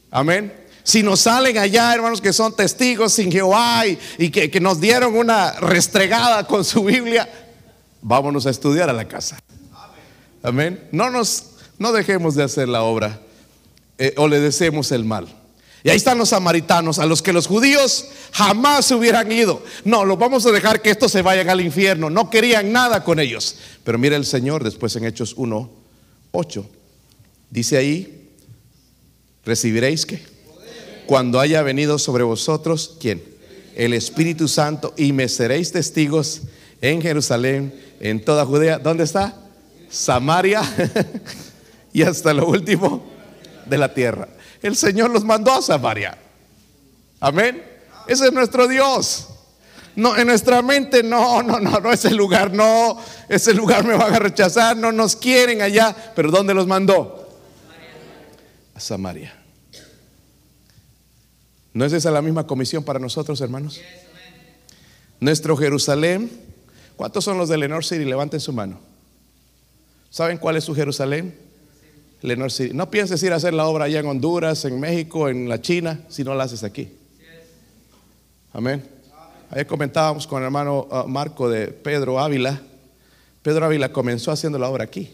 Amén. 0.09 0.64
Si 0.85 1.01
nos 1.01 1.21
salen 1.21 1.57
allá, 1.57 1.95
hermanos, 1.95 2.21
que 2.21 2.31
son 2.31 2.55
testigos 2.55 3.11
sin 3.11 3.31
Jehová 3.31 3.85
y, 4.19 4.29
que, 4.29 4.51
que 4.51 4.59
nos 4.59 4.79
dieron 4.79 5.17
una 5.17 5.53
restregada 5.53 6.45
con 6.45 6.63
su 6.63 6.83
Biblia, 6.83 7.27
vámonos 8.03 8.45
a 8.45 8.51
estudiar 8.51 8.87
a 8.91 8.93
la 8.93 9.07
casa. 9.07 9.39
Amén. 10.43 10.87
No 10.91 11.09
nos 11.09 11.55
no 11.79 11.91
dejemos 11.91 12.35
de 12.35 12.43
hacer 12.43 12.69
la 12.69 12.83
obra 12.83 13.19
eh, 13.97 14.13
o 14.17 14.27
le 14.27 14.39
deseemos 14.39 14.91
el 14.91 15.03
mal. 15.05 15.27
Y 15.83 15.89
ahí 15.89 15.97
están 15.97 16.19
los 16.19 16.29
samaritanos, 16.29 16.99
a 16.99 17.07
los 17.07 17.23
que 17.23 17.33
los 17.33 17.47
judíos 17.47 18.05
jamás 18.31 18.91
hubieran 18.91 19.31
ido. 19.31 19.63
No, 19.85 20.05
los 20.05 20.19
vamos 20.19 20.45
a 20.45 20.51
dejar 20.51 20.83
que 20.83 20.91
estos 20.91 21.11
se 21.11 21.23
vayan 21.23 21.49
al 21.49 21.61
infierno. 21.61 22.11
No 22.11 22.29
querían 22.29 22.71
nada 22.71 23.03
con 23.03 23.19
ellos. 23.19 23.57
Pero 23.83 23.97
mira 23.97 24.17
el 24.17 24.25
Señor 24.25 24.63
después 24.63 24.95
en 24.95 25.05
Hechos 25.05 25.33
1, 25.35 25.69
8. 26.31 26.69
Dice 27.49 27.77
ahí, 27.77 28.31
recibiréis 29.43 30.05
que 30.05 30.34
cuando 31.05 31.39
haya 31.39 31.61
venido 31.61 31.99
sobre 31.99 32.23
vosotros, 32.23 32.97
¿quién? 32.99 33.23
El 33.75 33.93
Espíritu 33.93 34.47
Santo 34.47 34.93
y 34.97 35.13
me 35.13 35.27
seréis 35.27 35.71
testigos 35.71 36.43
en 36.81 37.01
Jerusalén, 37.01 37.73
en 37.99 38.23
toda 38.23 38.45
Judea. 38.45 38.79
¿Dónde 38.79 39.03
está? 39.03 39.35
Samaria 39.89 40.61
y 41.93 42.03
hasta 42.03 42.33
lo 42.33 42.47
último 42.47 43.05
de 43.65 43.77
la 43.77 43.93
tierra. 43.93 44.27
El 44.61 44.75
Señor 44.75 45.11
los 45.11 45.23
mandó 45.23 45.53
a 45.53 45.61
Samaria. 45.61 46.17
Amén. 47.19 47.63
Ese 48.07 48.27
es 48.27 48.33
nuestro 48.33 48.67
Dios. 48.67 49.27
No, 49.95 50.17
en 50.17 50.27
nuestra 50.27 50.61
mente, 50.61 51.03
no, 51.03 51.41
no, 51.41 51.59
no, 51.59 51.79
no, 51.79 51.91
ese 51.91 52.11
lugar, 52.11 52.51
no, 52.51 52.97
ese 53.29 53.53
lugar 53.53 53.85
me 53.85 53.93
van 53.93 54.13
a 54.13 54.19
rechazar, 54.19 54.75
no 54.75 54.91
nos 54.91 55.15
quieren 55.15 55.61
allá. 55.61 55.95
Pero 56.15 56.31
¿dónde 56.31 56.53
los 56.53 56.67
mandó? 56.67 57.29
A 58.73 58.79
Samaria. 58.79 59.44
¿No 61.75 61.83
es 61.83 61.91
esa 61.91 62.09
la 62.09 62.21
misma 62.21 62.47
comisión 62.47 62.85
para 62.85 62.99
nosotros, 62.99 63.41
hermanos? 63.41 63.81
Nuestro 65.19 65.57
Jerusalén. 65.57 66.31
¿Cuántos 66.95 67.25
son 67.25 67.37
los 67.37 67.49
de 67.49 67.57
Lenor 67.57 67.83
City? 67.83 68.05
Levanten 68.05 68.39
su 68.39 68.53
mano. 68.53 68.79
¿Saben 70.09 70.37
cuál 70.37 70.55
es 70.55 70.63
su 70.63 70.73
Jerusalén? 70.73 71.37
No 72.71 72.89
pienses 72.89 73.21
ir 73.23 73.33
a 73.33 73.35
hacer 73.35 73.53
la 73.53 73.65
obra 73.65 73.85
allá 73.85 73.99
en 73.99 74.05
Honduras, 74.05 74.63
en 74.63 74.79
México, 74.79 75.27
en 75.27 75.49
la 75.49 75.59
China, 75.59 75.99
si 76.07 76.23
no 76.23 76.33
la 76.33 76.45
haces 76.45 76.63
aquí. 76.63 76.93
Amén. 78.53 78.81
Ayer 79.51 79.67
comentábamos 79.67 80.25
con 80.25 80.41
el 80.41 80.45
hermano 80.45 80.87
uh, 80.89 81.05
Marco 81.09 81.49
de 81.49 81.67
Pedro 81.67 82.21
Ávila. 82.21 82.61
Pedro 83.43 83.65
Ávila 83.65 83.91
comenzó 83.91 84.31
haciendo 84.31 84.57
la 84.57 84.69
obra 84.69 84.85
aquí. 84.85 85.11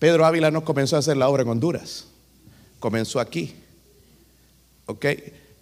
Pedro 0.00 0.26
Ávila 0.26 0.50
no 0.50 0.64
comenzó 0.64 0.96
a 0.96 0.98
hacer 0.98 1.16
la 1.16 1.28
obra 1.28 1.44
en 1.44 1.50
Honduras, 1.50 2.08
comenzó 2.80 3.20
aquí. 3.20 3.54
¿Ok? 4.92 5.06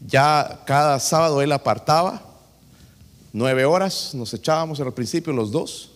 Ya 0.07 0.63
cada 0.67 0.99
sábado 0.99 1.43
él 1.43 1.53
apartaba 1.53 2.23
nueve 3.33 3.65
horas, 3.65 4.15
nos 4.15 4.35
echábamos 4.35 4.81
al 4.81 4.93
principio 4.93 5.33
los 5.33 5.51
dos, 5.51 5.93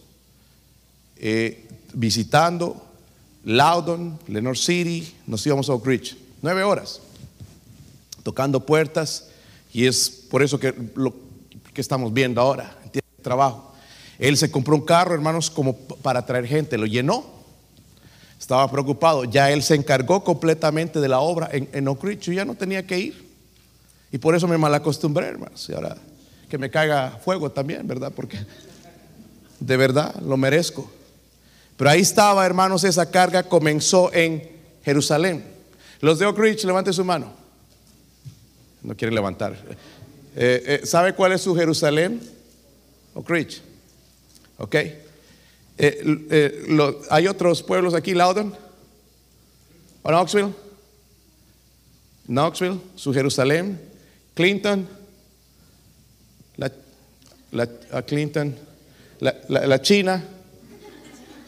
eh, 1.16 1.68
visitando, 1.92 2.84
Loudon, 3.44 4.18
Lenore 4.28 4.58
City, 4.58 5.12
nos 5.26 5.44
íbamos 5.46 5.68
a 5.68 5.74
Oak 5.74 5.86
Ridge. 5.86 6.16
Nueve 6.42 6.62
horas, 6.62 7.00
tocando 8.22 8.60
puertas, 8.60 9.28
y 9.72 9.86
es 9.86 10.08
por 10.08 10.42
eso 10.42 10.58
que 10.58 10.74
lo 10.94 11.14
que 11.72 11.80
estamos 11.80 12.12
viendo 12.12 12.40
ahora, 12.40 12.76
trabajo. 13.22 13.72
Él 14.18 14.36
se 14.36 14.50
compró 14.50 14.76
un 14.76 14.82
carro, 14.82 15.14
hermanos, 15.14 15.50
como 15.50 15.76
para 15.76 16.24
traer 16.24 16.46
gente, 16.46 16.78
lo 16.78 16.86
llenó. 16.86 17.24
Estaba 18.38 18.70
preocupado, 18.70 19.24
ya 19.24 19.50
él 19.50 19.62
se 19.62 19.74
encargó 19.74 20.22
completamente 20.22 21.00
de 21.00 21.08
la 21.08 21.20
obra 21.20 21.48
en, 21.50 21.68
en 21.72 21.88
Oak 21.88 22.04
Ridge, 22.04 22.32
ya 22.32 22.44
no 22.44 22.54
tenía 22.54 22.86
que 22.86 22.98
ir. 22.98 23.23
Y 24.14 24.18
por 24.18 24.36
eso 24.36 24.46
me 24.46 24.56
malacostumbré, 24.56 25.26
hermanos. 25.26 25.68
Y 25.68 25.72
ahora 25.72 25.96
que 26.48 26.56
me 26.56 26.70
caiga 26.70 27.18
fuego 27.24 27.50
también, 27.50 27.84
¿verdad? 27.84 28.12
Porque 28.14 28.38
de 29.58 29.76
verdad 29.76 30.14
lo 30.20 30.36
merezco. 30.36 30.88
Pero 31.76 31.90
ahí 31.90 32.02
estaba, 32.02 32.46
hermanos, 32.46 32.84
esa 32.84 33.10
carga 33.10 33.42
comenzó 33.42 34.14
en 34.14 34.48
Jerusalén. 34.84 35.44
Los 36.00 36.20
de 36.20 36.26
Oak 36.26 36.38
Ridge, 36.38 36.62
levante 36.62 36.92
su 36.92 37.04
mano. 37.04 37.32
No 38.84 38.94
quieren 38.96 39.16
levantar. 39.16 39.56
Eh, 40.36 40.80
eh, 40.82 40.86
¿Sabe 40.86 41.12
cuál 41.16 41.32
es 41.32 41.40
su 41.40 41.52
Jerusalén? 41.56 42.20
Oak 43.14 43.28
Ridge. 43.28 43.62
Ok. 44.58 44.76
Eh, 45.76 47.00
¿Hay 47.10 47.26
otros 47.26 47.64
pueblos 47.64 47.94
aquí, 47.94 48.14
Loudon? 48.14 48.54
¿O 50.04 50.08
Knoxville? 50.08 50.54
Knoxville, 52.28 52.80
su 52.94 53.12
Jerusalén. 53.12 53.92
Clinton. 54.34 54.88
La, 56.56 58.02
Clinton. 58.02 58.56
la 59.20 59.80
China 59.80 60.24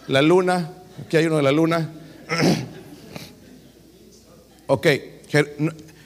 la 0.08 0.22
luna, 0.22 0.70
aquí 1.04 1.16
hay 1.16 1.26
uno 1.26 1.36
de 1.36 1.42
la 1.42 1.52
luna. 1.52 1.90
ok, 4.66 4.86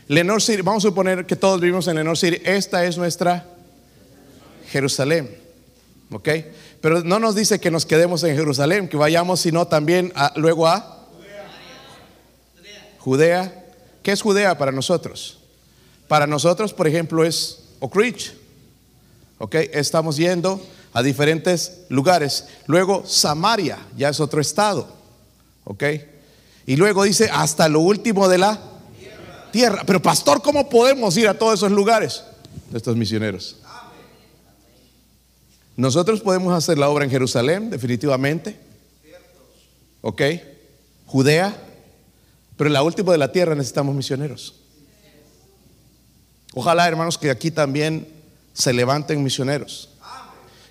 Lenore 0.08 0.40
City, 0.40 0.62
vamos 0.62 0.84
a 0.84 0.88
suponer 0.88 1.26
que 1.26 1.36
todos 1.36 1.60
vivimos 1.60 1.86
en 1.88 1.96
Lenore 1.96 2.16
City. 2.16 2.40
Esta 2.44 2.84
es 2.84 2.96
nuestra 2.96 3.46
Jerusalén. 4.70 5.38
Ok, 6.12 6.28
Pero 6.80 7.04
no 7.04 7.20
nos 7.20 7.34
dice 7.34 7.60
que 7.60 7.70
nos 7.70 7.86
quedemos 7.86 8.24
en 8.24 8.34
Jerusalén, 8.34 8.88
que 8.88 8.96
vayamos, 8.96 9.40
sino 9.40 9.68
también 9.68 10.12
luego 10.36 10.66
a 10.66 11.06
Judea. 12.98 13.66
¿Qué 14.02 14.12
es 14.12 14.22
Judea 14.22 14.56
para 14.56 14.72
nosotros? 14.72 15.39
Para 16.10 16.26
nosotros, 16.26 16.74
por 16.74 16.88
ejemplo, 16.88 17.22
es 17.22 17.60
Oak 17.78 17.94
Ridge. 17.94 18.32
¿Ok? 19.38 19.54
Estamos 19.54 20.16
yendo 20.16 20.60
a 20.92 21.04
diferentes 21.04 21.82
lugares. 21.88 22.46
Luego 22.66 23.04
Samaria, 23.06 23.78
ya 23.96 24.08
es 24.08 24.18
otro 24.18 24.40
estado. 24.40 24.88
¿Ok? 25.62 25.84
Y 26.66 26.74
luego 26.74 27.04
dice 27.04 27.30
hasta 27.32 27.68
lo 27.68 27.78
último 27.78 28.28
de 28.28 28.38
la 28.38 28.60
tierra. 29.52 29.84
Pero 29.86 30.02
pastor, 30.02 30.42
¿cómo 30.42 30.68
podemos 30.68 31.16
ir 31.16 31.28
a 31.28 31.38
todos 31.38 31.60
esos 31.60 31.70
lugares? 31.70 32.24
Estos 32.74 32.96
misioneros. 32.96 33.58
Nosotros 35.76 36.22
podemos 36.22 36.52
hacer 36.52 36.76
la 36.76 36.88
obra 36.88 37.04
en 37.04 37.12
Jerusalén, 37.12 37.70
definitivamente. 37.70 38.58
¿Ok? 40.00 40.22
Judea. 41.06 41.56
Pero 42.56 42.66
en 42.66 42.74
la 42.74 42.82
última 42.82 43.12
de 43.12 43.18
la 43.18 43.30
tierra 43.30 43.54
necesitamos 43.54 43.94
misioneros. 43.94 44.59
Ojalá, 46.54 46.88
hermanos, 46.88 47.18
que 47.18 47.30
aquí 47.30 47.50
también 47.50 48.08
se 48.52 48.72
levanten 48.72 49.22
misioneros. 49.22 49.88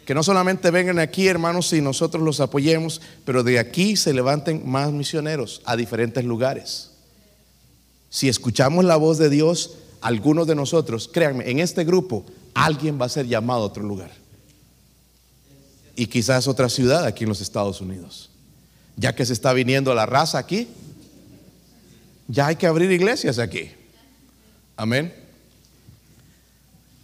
Que 0.06 0.14
no 0.16 0.24
solamente 0.24 0.72
vengan 0.72 1.00
aquí, 1.00 1.28
hermanos, 1.28 1.72
y 1.72 1.82
nosotros 1.82 2.24
los 2.24 2.40
apoyemos, 2.40 3.00
pero 3.26 3.44
de 3.44 3.60
aquí 3.60 3.96
se 3.96 4.14
levanten 4.14 4.68
más 4.68 4.92
misioneros 4.92 5.62
a 5.66 5.76
diferentes 5.76 6.26
lugares. 6.26 6.92
Si 8.10 8.28
escuchamos 8.28 8.84
la 8.86 8.96
voz 8.96 9.20
de 9.20 9.30
Dios, 9.30 9.76
algunos 10.02 10.48
de 10.48 10.56
nosotros, 10.56 11.10
créanme, 11.14 11.50
en 11.50 11.60
este 11.60 11.84
grupo 11.84 12.26
alguien 12.56 13.00
va 13.00 13.06
a 13.06 13.10
ser 13.10 13.28
llamado 13.28 13.62
a 13.62 13.66
otro 13.66 13.84
lugar. 13.84 14.12
Y 15.96 16.08
quizás 16.08 16.48
otra 16.48 16.70
ciudad 16.70 17.06
aquí 17.06 17.26
en 17.26 17.30
los 17.30 17.42
Estados 17.42 17.80
Unidos. 17.82 18.32
Ya 18.96 19.14
que 19.14 19.26
se 19.26 19.34
está 19.34 19.54
viniendo 19.54 19.94
la 19.94 20.06
raza 20.06 20.40
aquí, 20.40 20.68
ya 22.28 22.48
hay 22.48 22.56
que 22.56 22.68
abrir 22.68 22.92
iglesias 22.92 23.38
aquí. 23.38 23.72
Amén. 24.76 25.29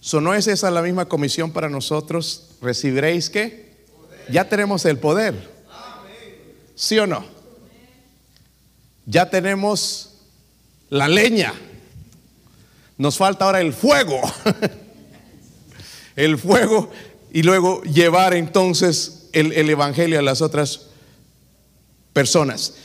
So, 0.05 0.21
¿No 0.21 0.35
es 0.35 0.45
esa 0.45 0.69
la 0.69 0.83
misma 0.83 1.05
comisión 1.09 1.49
para 1.49 1.67
nosotros? 1.67 2.43
¿Recibiréis 2.61 3.27
qué? 3.27 3.73
Ya 4.29 4.47
tenemos 4.47 4.85
el 4.85 4.99
poder. 4.99 5.49
¿Sí 6.75 6.99
o 6.99 7.07
no? 7.07 7.25
Ya 9.07 9.31
tenemos 9.31 10.11
la 10.91 11.07
leña. 11.07 11.55
Nos 12.99 13.17
falta 13.17 13.45
ahora 13.45 13.61
el 13.61 13.73
fuego. 13.73 14.21
el 16.15 16.37
fuego 16.37 16.91
y 17.33 17.41
luego 17.41 17.81
llevar 17.81 18.35
entonces 18.35 19.29
el, 19.33 19.67
evangelio 19.71 20.19
a 20.19 20.21
las 20.21 20.43
otras 20.43 20.81
personas. 22.13 22.75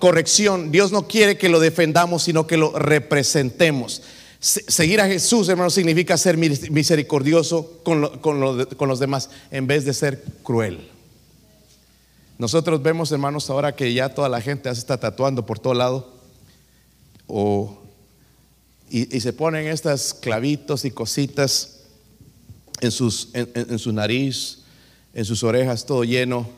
corrección, 0.00 0.70
Dios 0.70 0.92
no 0.92 1.08
quiere 1.08 1.38
que 1.38 1.48
lo 1.48 1.60
defendamos, 1.60 2.24
sino 2.24 2.46
que 2.46 2.58
lo 2.58 2.78
representemos. 2.78 4.02
Seguir 4.42 5.00
a 5.00 5.06
Jesús, 5.06 5.48
hermano, 5.48 5.70
significa 5.70 6.16
ser 6.16 6.36
misericordioso 6.36 7.80
con, 7.84 8.00
los 8.00 8.98
demás 8.98 9.30
en 9.52 9.68
vez 9.68 9.84
de 9.84 9.94
ser 9.94 10.22
cruel. 10.42 10.88
Nosotros 12.38 12.82
vemos, 12.82 13.12
hermanos, 13.12 13.48
ahora 13.50 13.76
que 13.76 13.94
ya 13.94 14.08
toda 14.12 14.28
la 14.28 14.40
gente 14.40 14.68
se 14.74 14.80
está 14.80 14.98
tatuando 14.98 15.46
por 15.46 15.60
todo 15.60 15.74
lado 15.74 16.12
y, 18.90 19.20
se 19.20 19.32
ponen 19.32 19.68
estas 19.68 20.12
clavitos 20.12 20.84
y 20.84 20.90
cositas 20.90 21.84
en, 22.80 22.90
sus, 22.90 23.28
en, 23.34 23.78
su 23.78 23.92
nariz, 23.92 24.64
en 25.14 25.24
sus 25.24 25.44
orejas, 25.44 25.86
todo 25.86 26.02
lleno. 26.02 26.50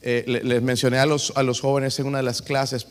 Eh, 0.00 0.40
les 0.42 0.62
mencioné 0.62 0.98
a 0.98 1.04
los, 1.04 1.32
a 1.36 1.42
los 1.42 1.60
jóvenes 1.60 1.98
en 1.98 2.06
una 2.06 2.18
de 2.18 2.24
las 2.24 2.40
clases 2.40 2.86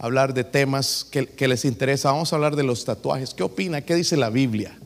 hablar 0.00 0.32
de 0.32 0.44
temas 0.44 1.06
que, 1.08 1.46
les 1.46 1.64
interesa. 1.64 2.10
Vamos 2.10 2.32
a 2.32 2.36
hablar 2.36 2.56
de 2.56 2.62
los 2.62 2.84
tatuajes. 2.86 3.34
¿Qué 3.34 3.42
opina? 3.42 3.82
¿Qué 3.82 3.94
dice 3.94 4.16
la 4.16 4.30
Biblia? 4.30 4.76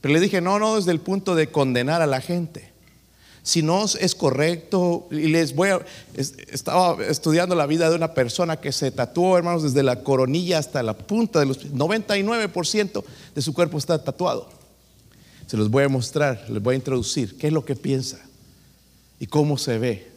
Pero 0.00 0.14
le 0.14 0.20
dije, 0.20 0.40
no, 0.40 0.58
no 0.58 0.76
desde 0.76 0.92
el 0.92 1.00
punto 1.00 1.34
de 1.34 1.48
condenar 1.48 2.00
a 2.00 2.06
la 2.06 2.22
gente 2.22 2.70
si 3.42 3.62
no 3.62 3.84
es 3.84 4.14
correcto. 4.14 5.08
Y 5.10 5.28
les 5.28 5.54
voy 5.54 5.68
a, 5.68 5.80
estaba 6.16 7.04
estudiando 7.04 7.54
la 7.54 7.66
vida 7.66 7.90
de 7.90 7.96
una 7.96 8.14
persona 8.14 8.56
que 8.56 8.72
se 8.72 8.90
tatuó, 8.90 9.36
hermanos, 9.36 9.62
desde 9.62 9.82
la 9.82 10.02
coronilla 10.02 10.58
hasta 10.58 10.82
la 10.82 10.94
punta 10.94 11.40
de 11.40 11.46
los 11.46 11.72
99% 11.72 13.04
de 13.34 13.42
su 13.42 13.52
cuerpo 13.52 13.76
está 13.76 14.02
tatuado. 14.02 14.48
Se 15.46 15.56
los 15.58 15.70
voy 15.70 15.84
a 15.84 15.88
mostrar, 15.88 16.46
les 16.48 16.62
voy 16.62 16.74
a 16.74 16.76
introducir 16.76 17.36
qué 17.36 17.48
es 17.48 17.52
lo 17.52 17.64
que 17.64 17.76
piensa 17.76 18.18
y 19.18 19.26
cómo 19.26 19.58
se 19.58 19.78
ve. 19.78 20.09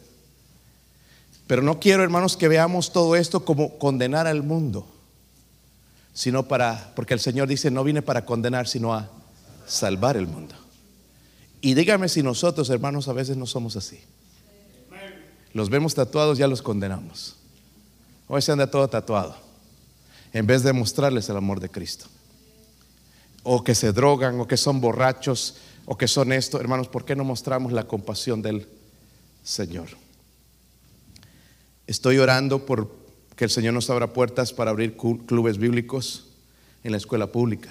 Pero 1.46 1.62
no 1.62 1.78
quiero, 1.78 2.02
hermanos, 2.02 2.36
que 2.36 2.48
veamos 2.48 2.92
todo 2.92 3.16
esto 3.16 3.44
como 3.44 3.78
condenar 3.78 4.26
al 4.26 4.42
mundo, 4.42 4.86
sino 6.14 6.48
para, 6.48 6.92
porque 6.96 7.14
el 7.14 7.20
Señor 7.20 7.48
dice, 7.48 7.70
no 7.70 7.84
vine 7.84 8.02
para 8.02 8.24
condenar, 8.24 8.66
sino 8.66 8.94
a 8.94 9.10
salvar 9.66 10.16
el 10.16 10.26
mundo. 10.26 10.54
Y 11.60 11.74
dígame 11.74 12.08
si 12.08 12.22
nosotros, 12.22 12.70
hermanos, 12.70 13.08
a 13.08 13.12
veces 13.12 13.36
no 13.36 13.46
somos 13.46 13.76
así. 13.76 14.00
Los 15.52 15.70
vemos 15.70 15.94
tatuados, 15.94 16.38
ya 16.38 16.48
los 16.48 16.62
condenamos. 16.62 17.36
Hoy 18.26 18.42
se 18.42 18.52
anda 18.52 18.70
todo 18.70 18.88
tatuado. 18.88 19.36
En 20.32 20.46
vez 20.46 20.62
de 20.62 20.72
mostrarles 20.72 21.28
el 21.28 21.36
amor 21.36 21.60
de 21.60 21.68
Cristo. 21.68 22.06
O 23.42 23.62
que 23.62 23.74
se 23.74 23.92
drogan, 23.92 24.40
o 24.40 24.48
que 24.48 24.56
son 24.56 24.80
borrachos, 24.80 25.56
o 25.86 25.96
que 25.96 26.08
son 26.08 26.32
esto. 26.32 26.58
Hermanos, 26.58 26.88
¿por 26.88 27.04
qué 27.04 27.14
no 27.14 27.24
mostramos 27.24 27.72
la 27.72 27.84
compasión 27.84 28.42
del 28.42 28.66
Señor? 29.42 29.88
Estoy 31.86 32.18
orando 32.18 32.64
por 32.64 32.90
que 33.36 33.44
el 33.44 33.50
Señor 33.50 33.74
nos 33.74 33.90
abra 33.90 34.12
puertas 34.12 34.52
para 34.52 34.70
abrir 34.70 34.96
clubes 34.96 35.58
bíblicos 35.58 36.26
en 36.82 36.92
la 36.92 36.98
escuela 36.98 37.26
pública. 37.26 37.70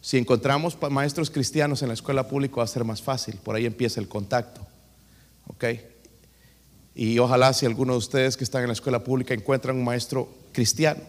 Si 0.00 0.18
encontramos 0.18 0.76
maestros 0.90 1.30
cristianos 1.30 1.82
en 1.82 1.88
la 1.88 1.94
escuela 1.94 2.28
pública 2.28 2.56
va 2.56 2.64
a 2.64 2.68
ser 2.68 2.84
más 2.84 3.02
fácil, 3.02 3.36
por 3.42 3.56
ahí 3.56 3.66
empieza 3.66 4.00
el 4.00 4.08
contacto. 4.08 4.60
¿Ok? 5.48 5.64
Y 6.94 7.18
ojalá 7.18 7.52
si 7.52 7.66
alguno 7.66 7.92
de 7.92 7.98
ustedes 7.98 8.36
que 8.36 8.44
están 8.44 8.62
en 8.62 8.68
la 8.68 8.72
escuela 8.72 9.04
pública 9.04 9.34
encuentran 9.34 9.76
un 9.76 9.84
maestro 9.84 10.28
cristiano, 10.52 11.00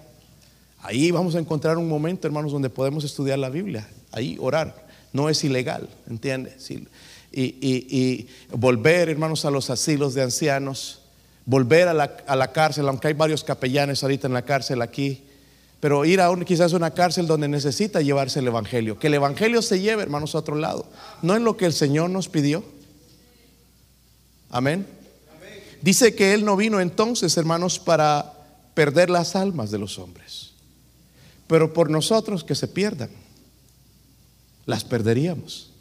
ahí 0.79 1.11
vamos 1.11 1.35
a 1.35 1.39
encontrar 1.39 1.77
un 1.77 1.87
momento, 1.87 2.27
hermanos, 2.27 2.51
donde 2.51 2.69
podemos 2.69 3.03
estudiar 3.03 3.39
la 3.39 3.49
Biblia, 3.49 3.87
ahí 4.11 4.37
orar. 4.39 4.85
No 5.13 5.29
es 5.29 5.43
ilegal, 5.43 5.89
¿entiendes? 6.09 6.69
Y, 6.69 6.87
y, 7.31 8.27
volver, 8.51 9.09
hermanos, 9.09 9.45
a 9.45 9.51
los 9.51 9.69
asilos 9.69 10.13
de 10.13 10.23
ancianos, 10.23 11.01
volver 11.47 11.87
a 11.87 11.93
la, 11.93 12.17
a 12.27 12.35
la 12.35 12.51
cárcel, 12.51 12.87
aunque 12.87 13.07
hay 13.07 13.13
varios 13.13 13.43
capellanes 13.43 14.03
ahorita 14.03 14.27
en 14.27 14.33
la 14.33 14.43
cárcel 14.43 14.81
aquí, 14.81 15.23
pero 15.79 16.03
ir 16.05 16.19
a 16.19 16.29
un, 16.29 16.43
quizás 16.43 16.73
una 16.73 16.91
cárcel 16.91 17.25
donde 17.25 17.47
necesita 17.47 18.01
llevarse 18.01 18.39
el 18.39 18.47
Evangelio. 18.47 18.99
Que 18.99 19.07
el 19.07 19.13
Evangelio 19.13 19.61
se 19.61 19.79
lleve, 19.79 20.03
hermanos, 20.03 20.35
a 20.35 20.39
otro 20.39 20.55
lado. 20.55 20.85
No 21.21 21.35
es 21.35 21.41
lo 21.41 21.55
que 21.55 21.65
el 21.65 21.73
Señor 21.73 22.09
nos 22.09 22.27
pidió. 22.27 22.63
Amén. 24.49 24.85
Dice 25.81 26.15
que 26.15 26.33
Él 26.33 26.43
no 26.43 26.57
vino 26.57 26.81
entonces, 26.81 27.37
hermanos, 27.37 27.79
para 27.79 28.33
perder 28.73 29.09
las 29.09 29.35
almas 29.35 29.71
de 29.71 29.77
los 29.77 29.99
hombres. 29.99 30.51
Pero 31.47 31.73
por 31.73 31.89
nosotros 31.89 32.43
que 32.43 32.55
se 32.55 32.67
pierdan, 32.67 33.09
las 34.65 34.83
perderíamos. 34.83 35.71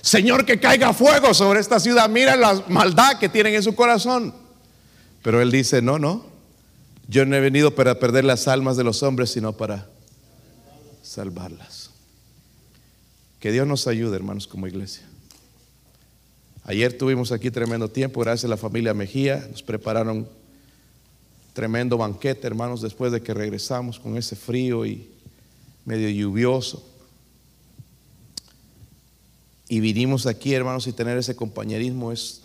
Señor, 0.00 0.46
que 0.46 0.60
caiga 0.60 0.92
fuego 0.92 1.34
sobre 1.34 1.58
esta 1.58 1.80
ciudad. 1.80 2.08
Mira 2.08 2.36
la 2.36 2.62
maldad 2.68 3.18
que 3.18 3.28
tienen 3.28 3.54
en 3.54 3.62
su 3.62 3.74
corazón. 3.74 4.32
Pero 5.22 5.40
Él 5.40 5.50
dice, 5.50 5.82
no, 5.82 5.98
no. 5.98 6.24
Yo 7.08 7.24
no 7.24 7.36
he 7.36 7.40
venido 7.40 7.74
para 7.74 7.98
perder 7.98 8.24
las 8.24 8.48
almas 8.48 8.76
de 8.76 8.84
los 8.84 9.02
hombres, 9.02 9.30
sino 9.30 9.54
para 9.54 9.88
salvarlas. 11.02 11.90
Que 13.40 13.52
Dios 13.52 13.66
nos 13.66 13.86
ayude, 13.86 14.16
hermanos, 14.16 14.46
como 14.46 14.66
iglesia. 14.66 15.08
Ayer 16.64 16.96
tuvimos 16.96 17.32
aquí 17.32 17.50
tremendo 17.50 17.88
tiempo, 17.88 18.20
gracias 18.20 18.44
a 18.44 18.48
la 18.48 18.58
familia 18.58 18.92
Mejía, 18.92 19.46
nos 19.50 19.62
prepararon 19.62 20.28
tremendo 21.54 21.96
banquete, 21.96 22.46
hermanos, 22.46 22.82
después 22.82 23.10
de 23.10 23.22
que 23.22 23.32
regresamos 23.32 23.98
con 23.98 24.18
ese 24.18 24.36
frío 24.36 24.84
y 24.84 25.08
medio 25.86 26.10
lluvioso. 26.10 26.86
Y 29.66 29.80
vinimos 29.80 30.26
aquí, 30.26 30.52
hermanos, 30.52 30.86
y 30.86 30.92
tener 30.92 31.16
ese 31.16 31.34
compañerismo 31.34 32.12
es, 32.12 32.42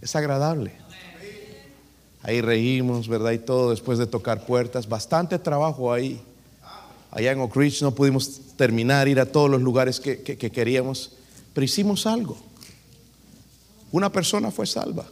es 0.00 0.16
agradable. 0.16 0.72
Ahí 2.28 2.42
reímos, 2.42 3.08
¿verdad? 3.08 3.30
Y 3.30 3.38
todo 3.38 3.70
después 3.70 3.96
de 3.96 4.06
tocar 4.06 4.44
puertas. 4.44 4.86
Bastante 4.86 5.38
trabajo 5.38 5.90
ahí. 5.90 6.20
Allá 7.10 7.32
en 7.32 7.40
Oak 7.40 7.56
Ridge 7.56 7.80
no 7.80 7.94
pudimos 7.94 8.54
terminar, 8.54 9.08
ir 9.08 9.18
a 9.18 9.24
todos 9.24 9.48
los 9.48 9.62
lugares 9.62 9.98
que, 9.98 10.36
queríamos, 10.36 11.12
pero 11.54 11.64
hicimos 11.64 12.06
algo. 12.06 12.36
Una 13.92 14.12
persona 14.12 14.50
fue 14.50 14.66
salva. 14.66 15.06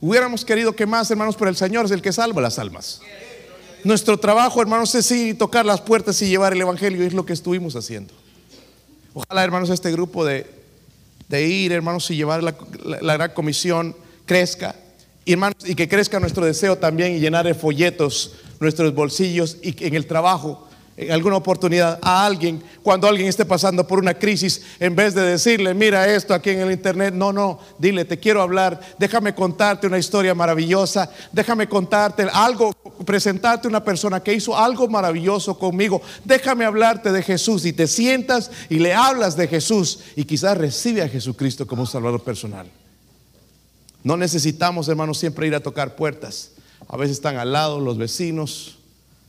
Hubiéramos 0.00 0.44
querido 0.44 0.76
que 0.76 0.86
más, 0.86 1.10
hermanos, 1.10 1.34
pero 1.34 1.50
el 1.50 1.56
Señor 1.56 1.86
es 1.86 1.90
el 1.90 2.00
que 2.00 2.12
salva 2.12 2.40
las 2.40 2.60
almas. 2.60 3.00
Nuestro 3.82 4.20
trabajo, 4.20 4.62
hermanos, 4.62 4.94
es 4.94 5.06
sí 5.06 5.34
tocar 5.34 5.66
las 5.66 5.80
puertas 5.80 6.22
y 6.22 6.28
llevar 6.28 6.52
el 6.52 6.60
Evangelio, 6.60 7.02
y 7.02 7.08
es 7.08 7.12
lo 7.12 7.26
que 7.26 7.32
estuvimos 7.32 7.74
haciendo. 7.74 8.14
Ojalá, 9.14 9.42
hermanos, 9.42 9.70
este 9.70 9.90
grupo 9.90 10.24
de 10.24 10.46
ir, 11.28 11.72
hermanos, 11.72 12.08
y 12.12 12.14
llevar 12.14 12.44
la, 12.44 12.56
la 13.02 13.14
gran 13.14 13.32
comisión 13.32 13.96
crezca. 14.26 14.76
Y, 15.26 15.32
hermanos, 15.32 15.58
y 15.66 15.74
que 15.74 15.88
crezca 15.88 16.18
nuestro 16.18 16.46
deseo 16.46 16.78
también 16.78 17.14
y 17.14 17.20
llenar 17.20 17.44
de 17.44 17.52
folletos 17.52 18.36
nuestros 18.60 18.94
bolsillos 18.94 19.58
y 19.60 19.84
en 19.84 19.94
el 19.94 20.06
trabajo 20.06 20.66
en 20.96 21.12
alguna 21.12 21.36
oportunidad 21.36 21.98
a 22.00 22.24
alguien, 22.24 22.62
cuando 22.82 23.06
alguien 23.06 23.28
esté 23.28 23.44
pasando 23.44 23.86
por 23.86 23.98
una 23.98 24.14
crisis, 24.14 24.62
en 24.80 24.96
vez 24.96 25.14
de 25.14 25.22
decirle, 25.22 25.74
mira 25.74 26.08
esto 26.08 26.32
aquí 26.32 26.50
en 26.50 26.60
el 26.60 26.72
internet, 26.72 27.12
no, 27.12 27.32
no, 27.32 27.58
dile, 27.78 28.06
te 28.06 28.18
quiero 28.18 28.40
hablar, 28.40 28.80
déjame 28.98 29.34
contarte 29.34 29.86
una 29.86 29.98
historia 29.98 30.34
maravillosa, 30.34 31.10
déjame 31.32 31.68
contarte 31.68 32.26
algo, 32.32 32.72
presentarte 33.04 33.68
una 33.68 33.84
persona 33.84 34.20
que 34.20 34.32
hizo 34.32 34.56
algo 34.56 34.88
maravilloso 34.88 35.58
conmigo, 35.58 36.00
déjame 36.24 36.64
hablarte 36.64 37.12
de 37.12 37.22
Jesús 37.22 37.66
y 37.66 37.74
te 37.74 37.86
sientas 37.86 38.50
y 38.70 38.78
le 38.78 38.94
hablas 38.94 39.36
de 39.36 39.48
Jesús 39.48 40.00
y 40.16 40.24
quizás 40.24 40.56
recibe 40.56 41.02
a 41.02 41.08
Jesucristo 41.08 41.66
como 41.66 41.82
un 41.82 41.88
salvador 41.88 42.22
personal. 42.22 42.66
No 44.06 44.16
necesitamos, 44.16 44.86
hermanos, 44.86 45.18
siempre 45.18 45.48
ir 45.48 45.54
a 45.56 45.58
tocar 45.58 45.96
puertas. 45.96 46.52
A 46.86 46.96
veces 46.96 47.16
están 47.16 47.38
al 47.38 47.52
lado 47.52 47.80
los 47.80 47.98
vecinos, 47.98 48.78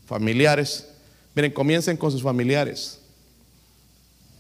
familiares. 0.05 0.85
Miren, 1.33 1.51
comiencen 1.51 1.97
con 1.97 2.11
sus 2.11 2.21
familiares. 2.21 2.99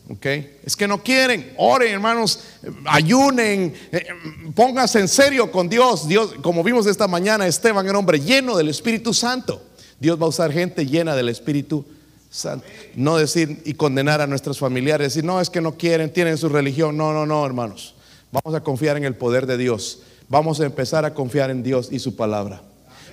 ¿Ok? 0.07 0.25
Es 0.63 0.75
que 0.75 0.87
no 0.87 1.01
quieren. 1.01 1.55
Oren, 1.57 1.91
hermanos. 1.91 2.41
Ayunen. 2.85 3.73
Eh, 3.91 4.09
pónganse 4.53 4.99
en 4.99 5.07
serio 5.07 5.51
con 5.51 5.69
Dios. 5.69 6.07
Dios, 6.07 6.35
como 6.43 6.63
vimos 6.63 6.85
esta 6.85 7.07
mañana, 7.07 7.47
Esteban 7.47 7.87
era 7.87 7.97
hombre 7.97 8.19
lleno 8.19 8.55
del 8.55 8.69
Espíritu 8.69 9.15
Santo. 9.15 9.59
Dios 9.99 10.21
va 10.21 10.25
a 10.27 10.29
usar 10.29 10.53
gente 10.53 10.85
llena 10.85 11.15
del 11.15 11.29
Espíritu 11.29 11.83
Santo. 12.29 12.63
No 12.93 13.17
decir 13.17 13.63
y 13.65 13.73
condenar 13.73 14.21
a 14.21 14.27
nuestros 14.27 14.59
familiares. 14.59 15.15
Decir, 15.15 15.23
no, 15.23 15.41
es 15.41 15.49
que 15.49 15.61
no 15.61 15.77
quieren, 15.77 16.13
tienen 16.13 16.37
su 16.37 16.47
religión. 16.47 16.95
No, 16.95 17.11
no, 17.11 17.25
no, 17.25 17.43
hermanos. 17.43 17.95
Vamos 18.31 18.53
a 18.53 18.61
confiar 18.61 18.97
en 18.97 19.03
el 19.03 19.15
poder 19.15 19.47
de 19.47 19.57
Dios. 19.57 20.03
Vamos 20.29 20.59
a 20.59 20.65
empezar 20.65 21.05
a 21.05 21.13
confiar 21.13 21.49
en 21.49 21.63
Dios 21.63 21.89
y 21.91 21.99
su 21.99 22.15
palabra. 22.15 22.61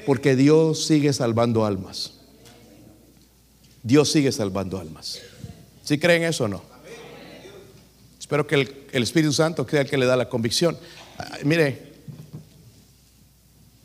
Porque 0.07 0.37
Dios 0.37 0.85
sigue 0.85 1.13
salvando 1.13 1.65
almas. 1.65 2.13
Dios 3.83 4.11
sigue 4.11 4.33
salvando 4.33 4.79
almas. 4.79 5.21
¿Sí 5.85 5.99
creen 5.99 6.25
eso 6.25 6.45
o 6.45 6.49
no? 6.49 6.63
Espero 8.19 8.47
que 8.47 8.55
el, 8.55 9.03
Espíritu 9.03 9.33
Santo 9.33 9.67
sea 9.69 9.83
el 9.83 9.91
que 9.91 9.99
le 9.99 10.07
da 10.07 10.17
la 10.17 10.29
convicción. 10.29 10.77
mire, 11.45 11.93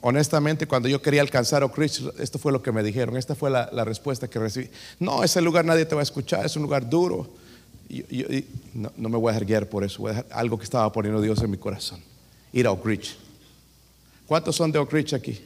honestamente, 0.02 0.66
cuando 0.66 0.88
yo 0.88 1.02
quería 1.02 1.22
alcanzar 1.22 1.62
a 1.64 1.70
Cristo, 1.70 2.14
esto 2.18 2.40
fue 2.40 2.54
lo 2.54 2.64
que 2.64 2.72
me 2.72 2.82
dijeron, 2.82 3.18
esta 3.18 3.36
fue 3.36 3.50
la, 3.50 3.84
respuesta 3.84 4.30
que 4.30 4.40
recibí. 4.40 4.70
No, 5.00 5.24
ese 5.24 5.42
lugar 5.42 5.66
nadie 5.66 5.86
te 5.86 5.94
va 5.94 6.02
a 6.02 6.04
escuchar, 6.04 6.46
es 6.46 6.56
un 6.56 6.64
lugar 6.64 6.90
duro. 6.90 7.30
no, 8.74 9.10
me 9.10 9.18
voy 9.18 9.30
a 9.30 9.34
dejar 9.34 9.46
guiar 9.46 9.68
por 9.68 9.84
eso, 9.84 10.00
voy 10.00 10.12
a 10.12 10.16
dejar 10.16 10.28
algo 10.32 10.58
que 10.58 10.64
estaba 10.64 10.90
poniendo 10.92 11.22
Dios 11.22 11.42
en 11.44 11.52
mi 11.52 11.58
corazón. 11.58 12.09
Ir 12.54 12.68
a 12.68 12.72
Oak 12.72 12.86
Ridge. 12.86 13.16
¿Cuántos 14.26 14.56
son 14.56 14.72
de 14.72 14.80
Oak 14.80 14.92
Ridge 14.92 15.14
aquí? 15.14 15.40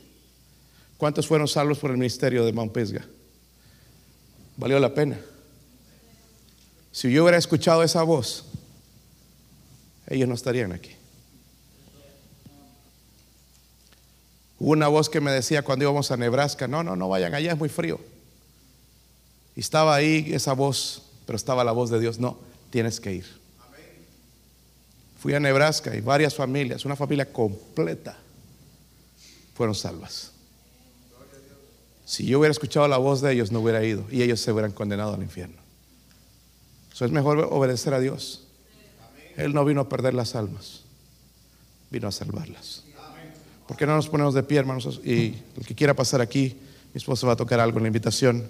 ¿Cuántos 0.98 1.28
fueron 1.28 1.48
salvos 1.48 1.80
por 1.80 1.92
el 1.92 1.98
ministerio 1.98 2.46
de 2.46 2.54
Mount 2.54 2.72
Pisgah? 2.72 3.06
valió 4.58 4.80
la 4.80 4.94
pena. 4.94 5.20
Si 6.92 7.12
yo 7.12 7.24
hubiera 7.24 7.38
escuchado 7.38 7.84
esa 7.84 8.04
voz, 8.04 8.46
ellos 10.08 10.28
no 10.28 10.36
estarían 10.36 10.72
aquí. 10.72 10.92
Hubo 14.60 14.72
una 14.72 14.88
voz 14.88 15.10
que 15.10 15.20
me 15.20 15.32
decía 15.32 15.63
cuando 15.63 15.84
íbamos 15.84 16.12
a 16.12 16.18
Nebraska, 16.18 16.68
no, 16.68 16.84
no, 16.84 16.96
no 16.96 17.10
vayan 17.10 17.34
allá, 17.34 17.52
es 17.54 17.58
muy 17.58 17.70
frío. 17.70 18.00
Y 19.56 19.60
estaba 19.60 19.96
ahí 19.96 20.32
esa 20.34 20.54
voz, 20.54 21.04
pero 21.26 21.36
estaba 21.36 21.63
la 21.63 21.72
voz 21.72 21.89
de 21.89 22.00
Dios, 22.00 22.20
no, 22.20 22.38
tienes 22.70 23.00
que 23.00 23.13
ir. 23.13 23.42
Fui 25.23 25.33
a 25.33 25.39
Nebraska 25.39 25.95
y 25.95 26.01
varias 26.01 26.36
familias, 26.36 26.83
una 26.83 26.97
familia 26.97 27.31
completa, 27.31 28.17
fueron 29.55 29.73
salvas. 29.73 30.33
Si 32.03 32.25
yo 32.25 32.39
hubiera 32.39 32.51
escuchado 32.51 32.89
la 32.89 32.97
voz 32.97 33.21
de 33.21 33.31
ellos, 33.31 33.49
no 33.49 33.62
hubiera 33.62 33.81
ido 33.86 34.03
y 34.12 34.21
ellos 34.21 34.41
se 34.41 34.51
hubieran 34.51 34.73
condenado 34.73 35.13
al 35.13 35.21
infierno. 35.21 35.55
Eso 36.93 37.05
es 37.05 37.12
mejor 37.12 37.47
obedecer 37.49 37.93
a 37.93 38.01
Dios. 38.01 38.47
Él 39.38 39.53
no 39.53 39.63
vino 39.63 39.79
a 39.79 39.88
perder 39.88 40.13
las 40.13 40.36
almas, 40.36 40.81
vino 41.89 42.09
a 42.09 42.12
salvarlas. 42.12 42.83
¿Por 43.65 43.77
qué 43.77 43.86
no 43.86 43.95
nos 43.95 44.09
ponemos 44.09 44.33
de 44.33 44.43
pie, 44.43 44.59
hermanos? 44.59 44.99
Y 45.05 45.36
el 45.55 45.65
que 45.65 45.73
quiera 45.73 45.93
pasar 45.93 46.19
aquí, 46.19 46.57
mi 46.93 46.97
esposa 46.97 47.27
va 47.27 47.31
a 47.31 47.38
tocar 47.38 47.62
algo 47.62 47.77
en 47.77 47.83
la 47.83 47.88
invitación. 47.88 48.45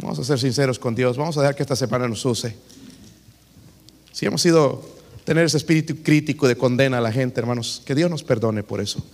Vamos 0.00 0.18
a 0.18 0.24
ser 0.24 0.40
sinceros 0.40 0.80
con 0.80 0.96
Dios. 0.96 1.16
Vamos 1.16 1.38
a 1.38 1.42
dejar 1.42 1.54
que 1.54 1.62
esta 1.62 1.76
semana 1.76 2.08
nos 2.08 2.24
use. 2.24 2.56
Si 4.10 4.26
hemos 4.26 4.42
sido 4.42 4.97
tener 5.28 5.44
ese 5.44 5.58
espíritu 5.58 5.96
crítico 6.02 6.48
de 6.48 6.56
condena 6.56 6.96
a 6.96 7.00
la 7.02 7.12
gente, 7.12 7.38
hermanos, 7.38 7.82
que 7.84 7.94
Dios 7.94 8.10
nos 8.10 8.24
perdone 8.24 8.62
por 8.62 8.80
eso. 8.80 9.04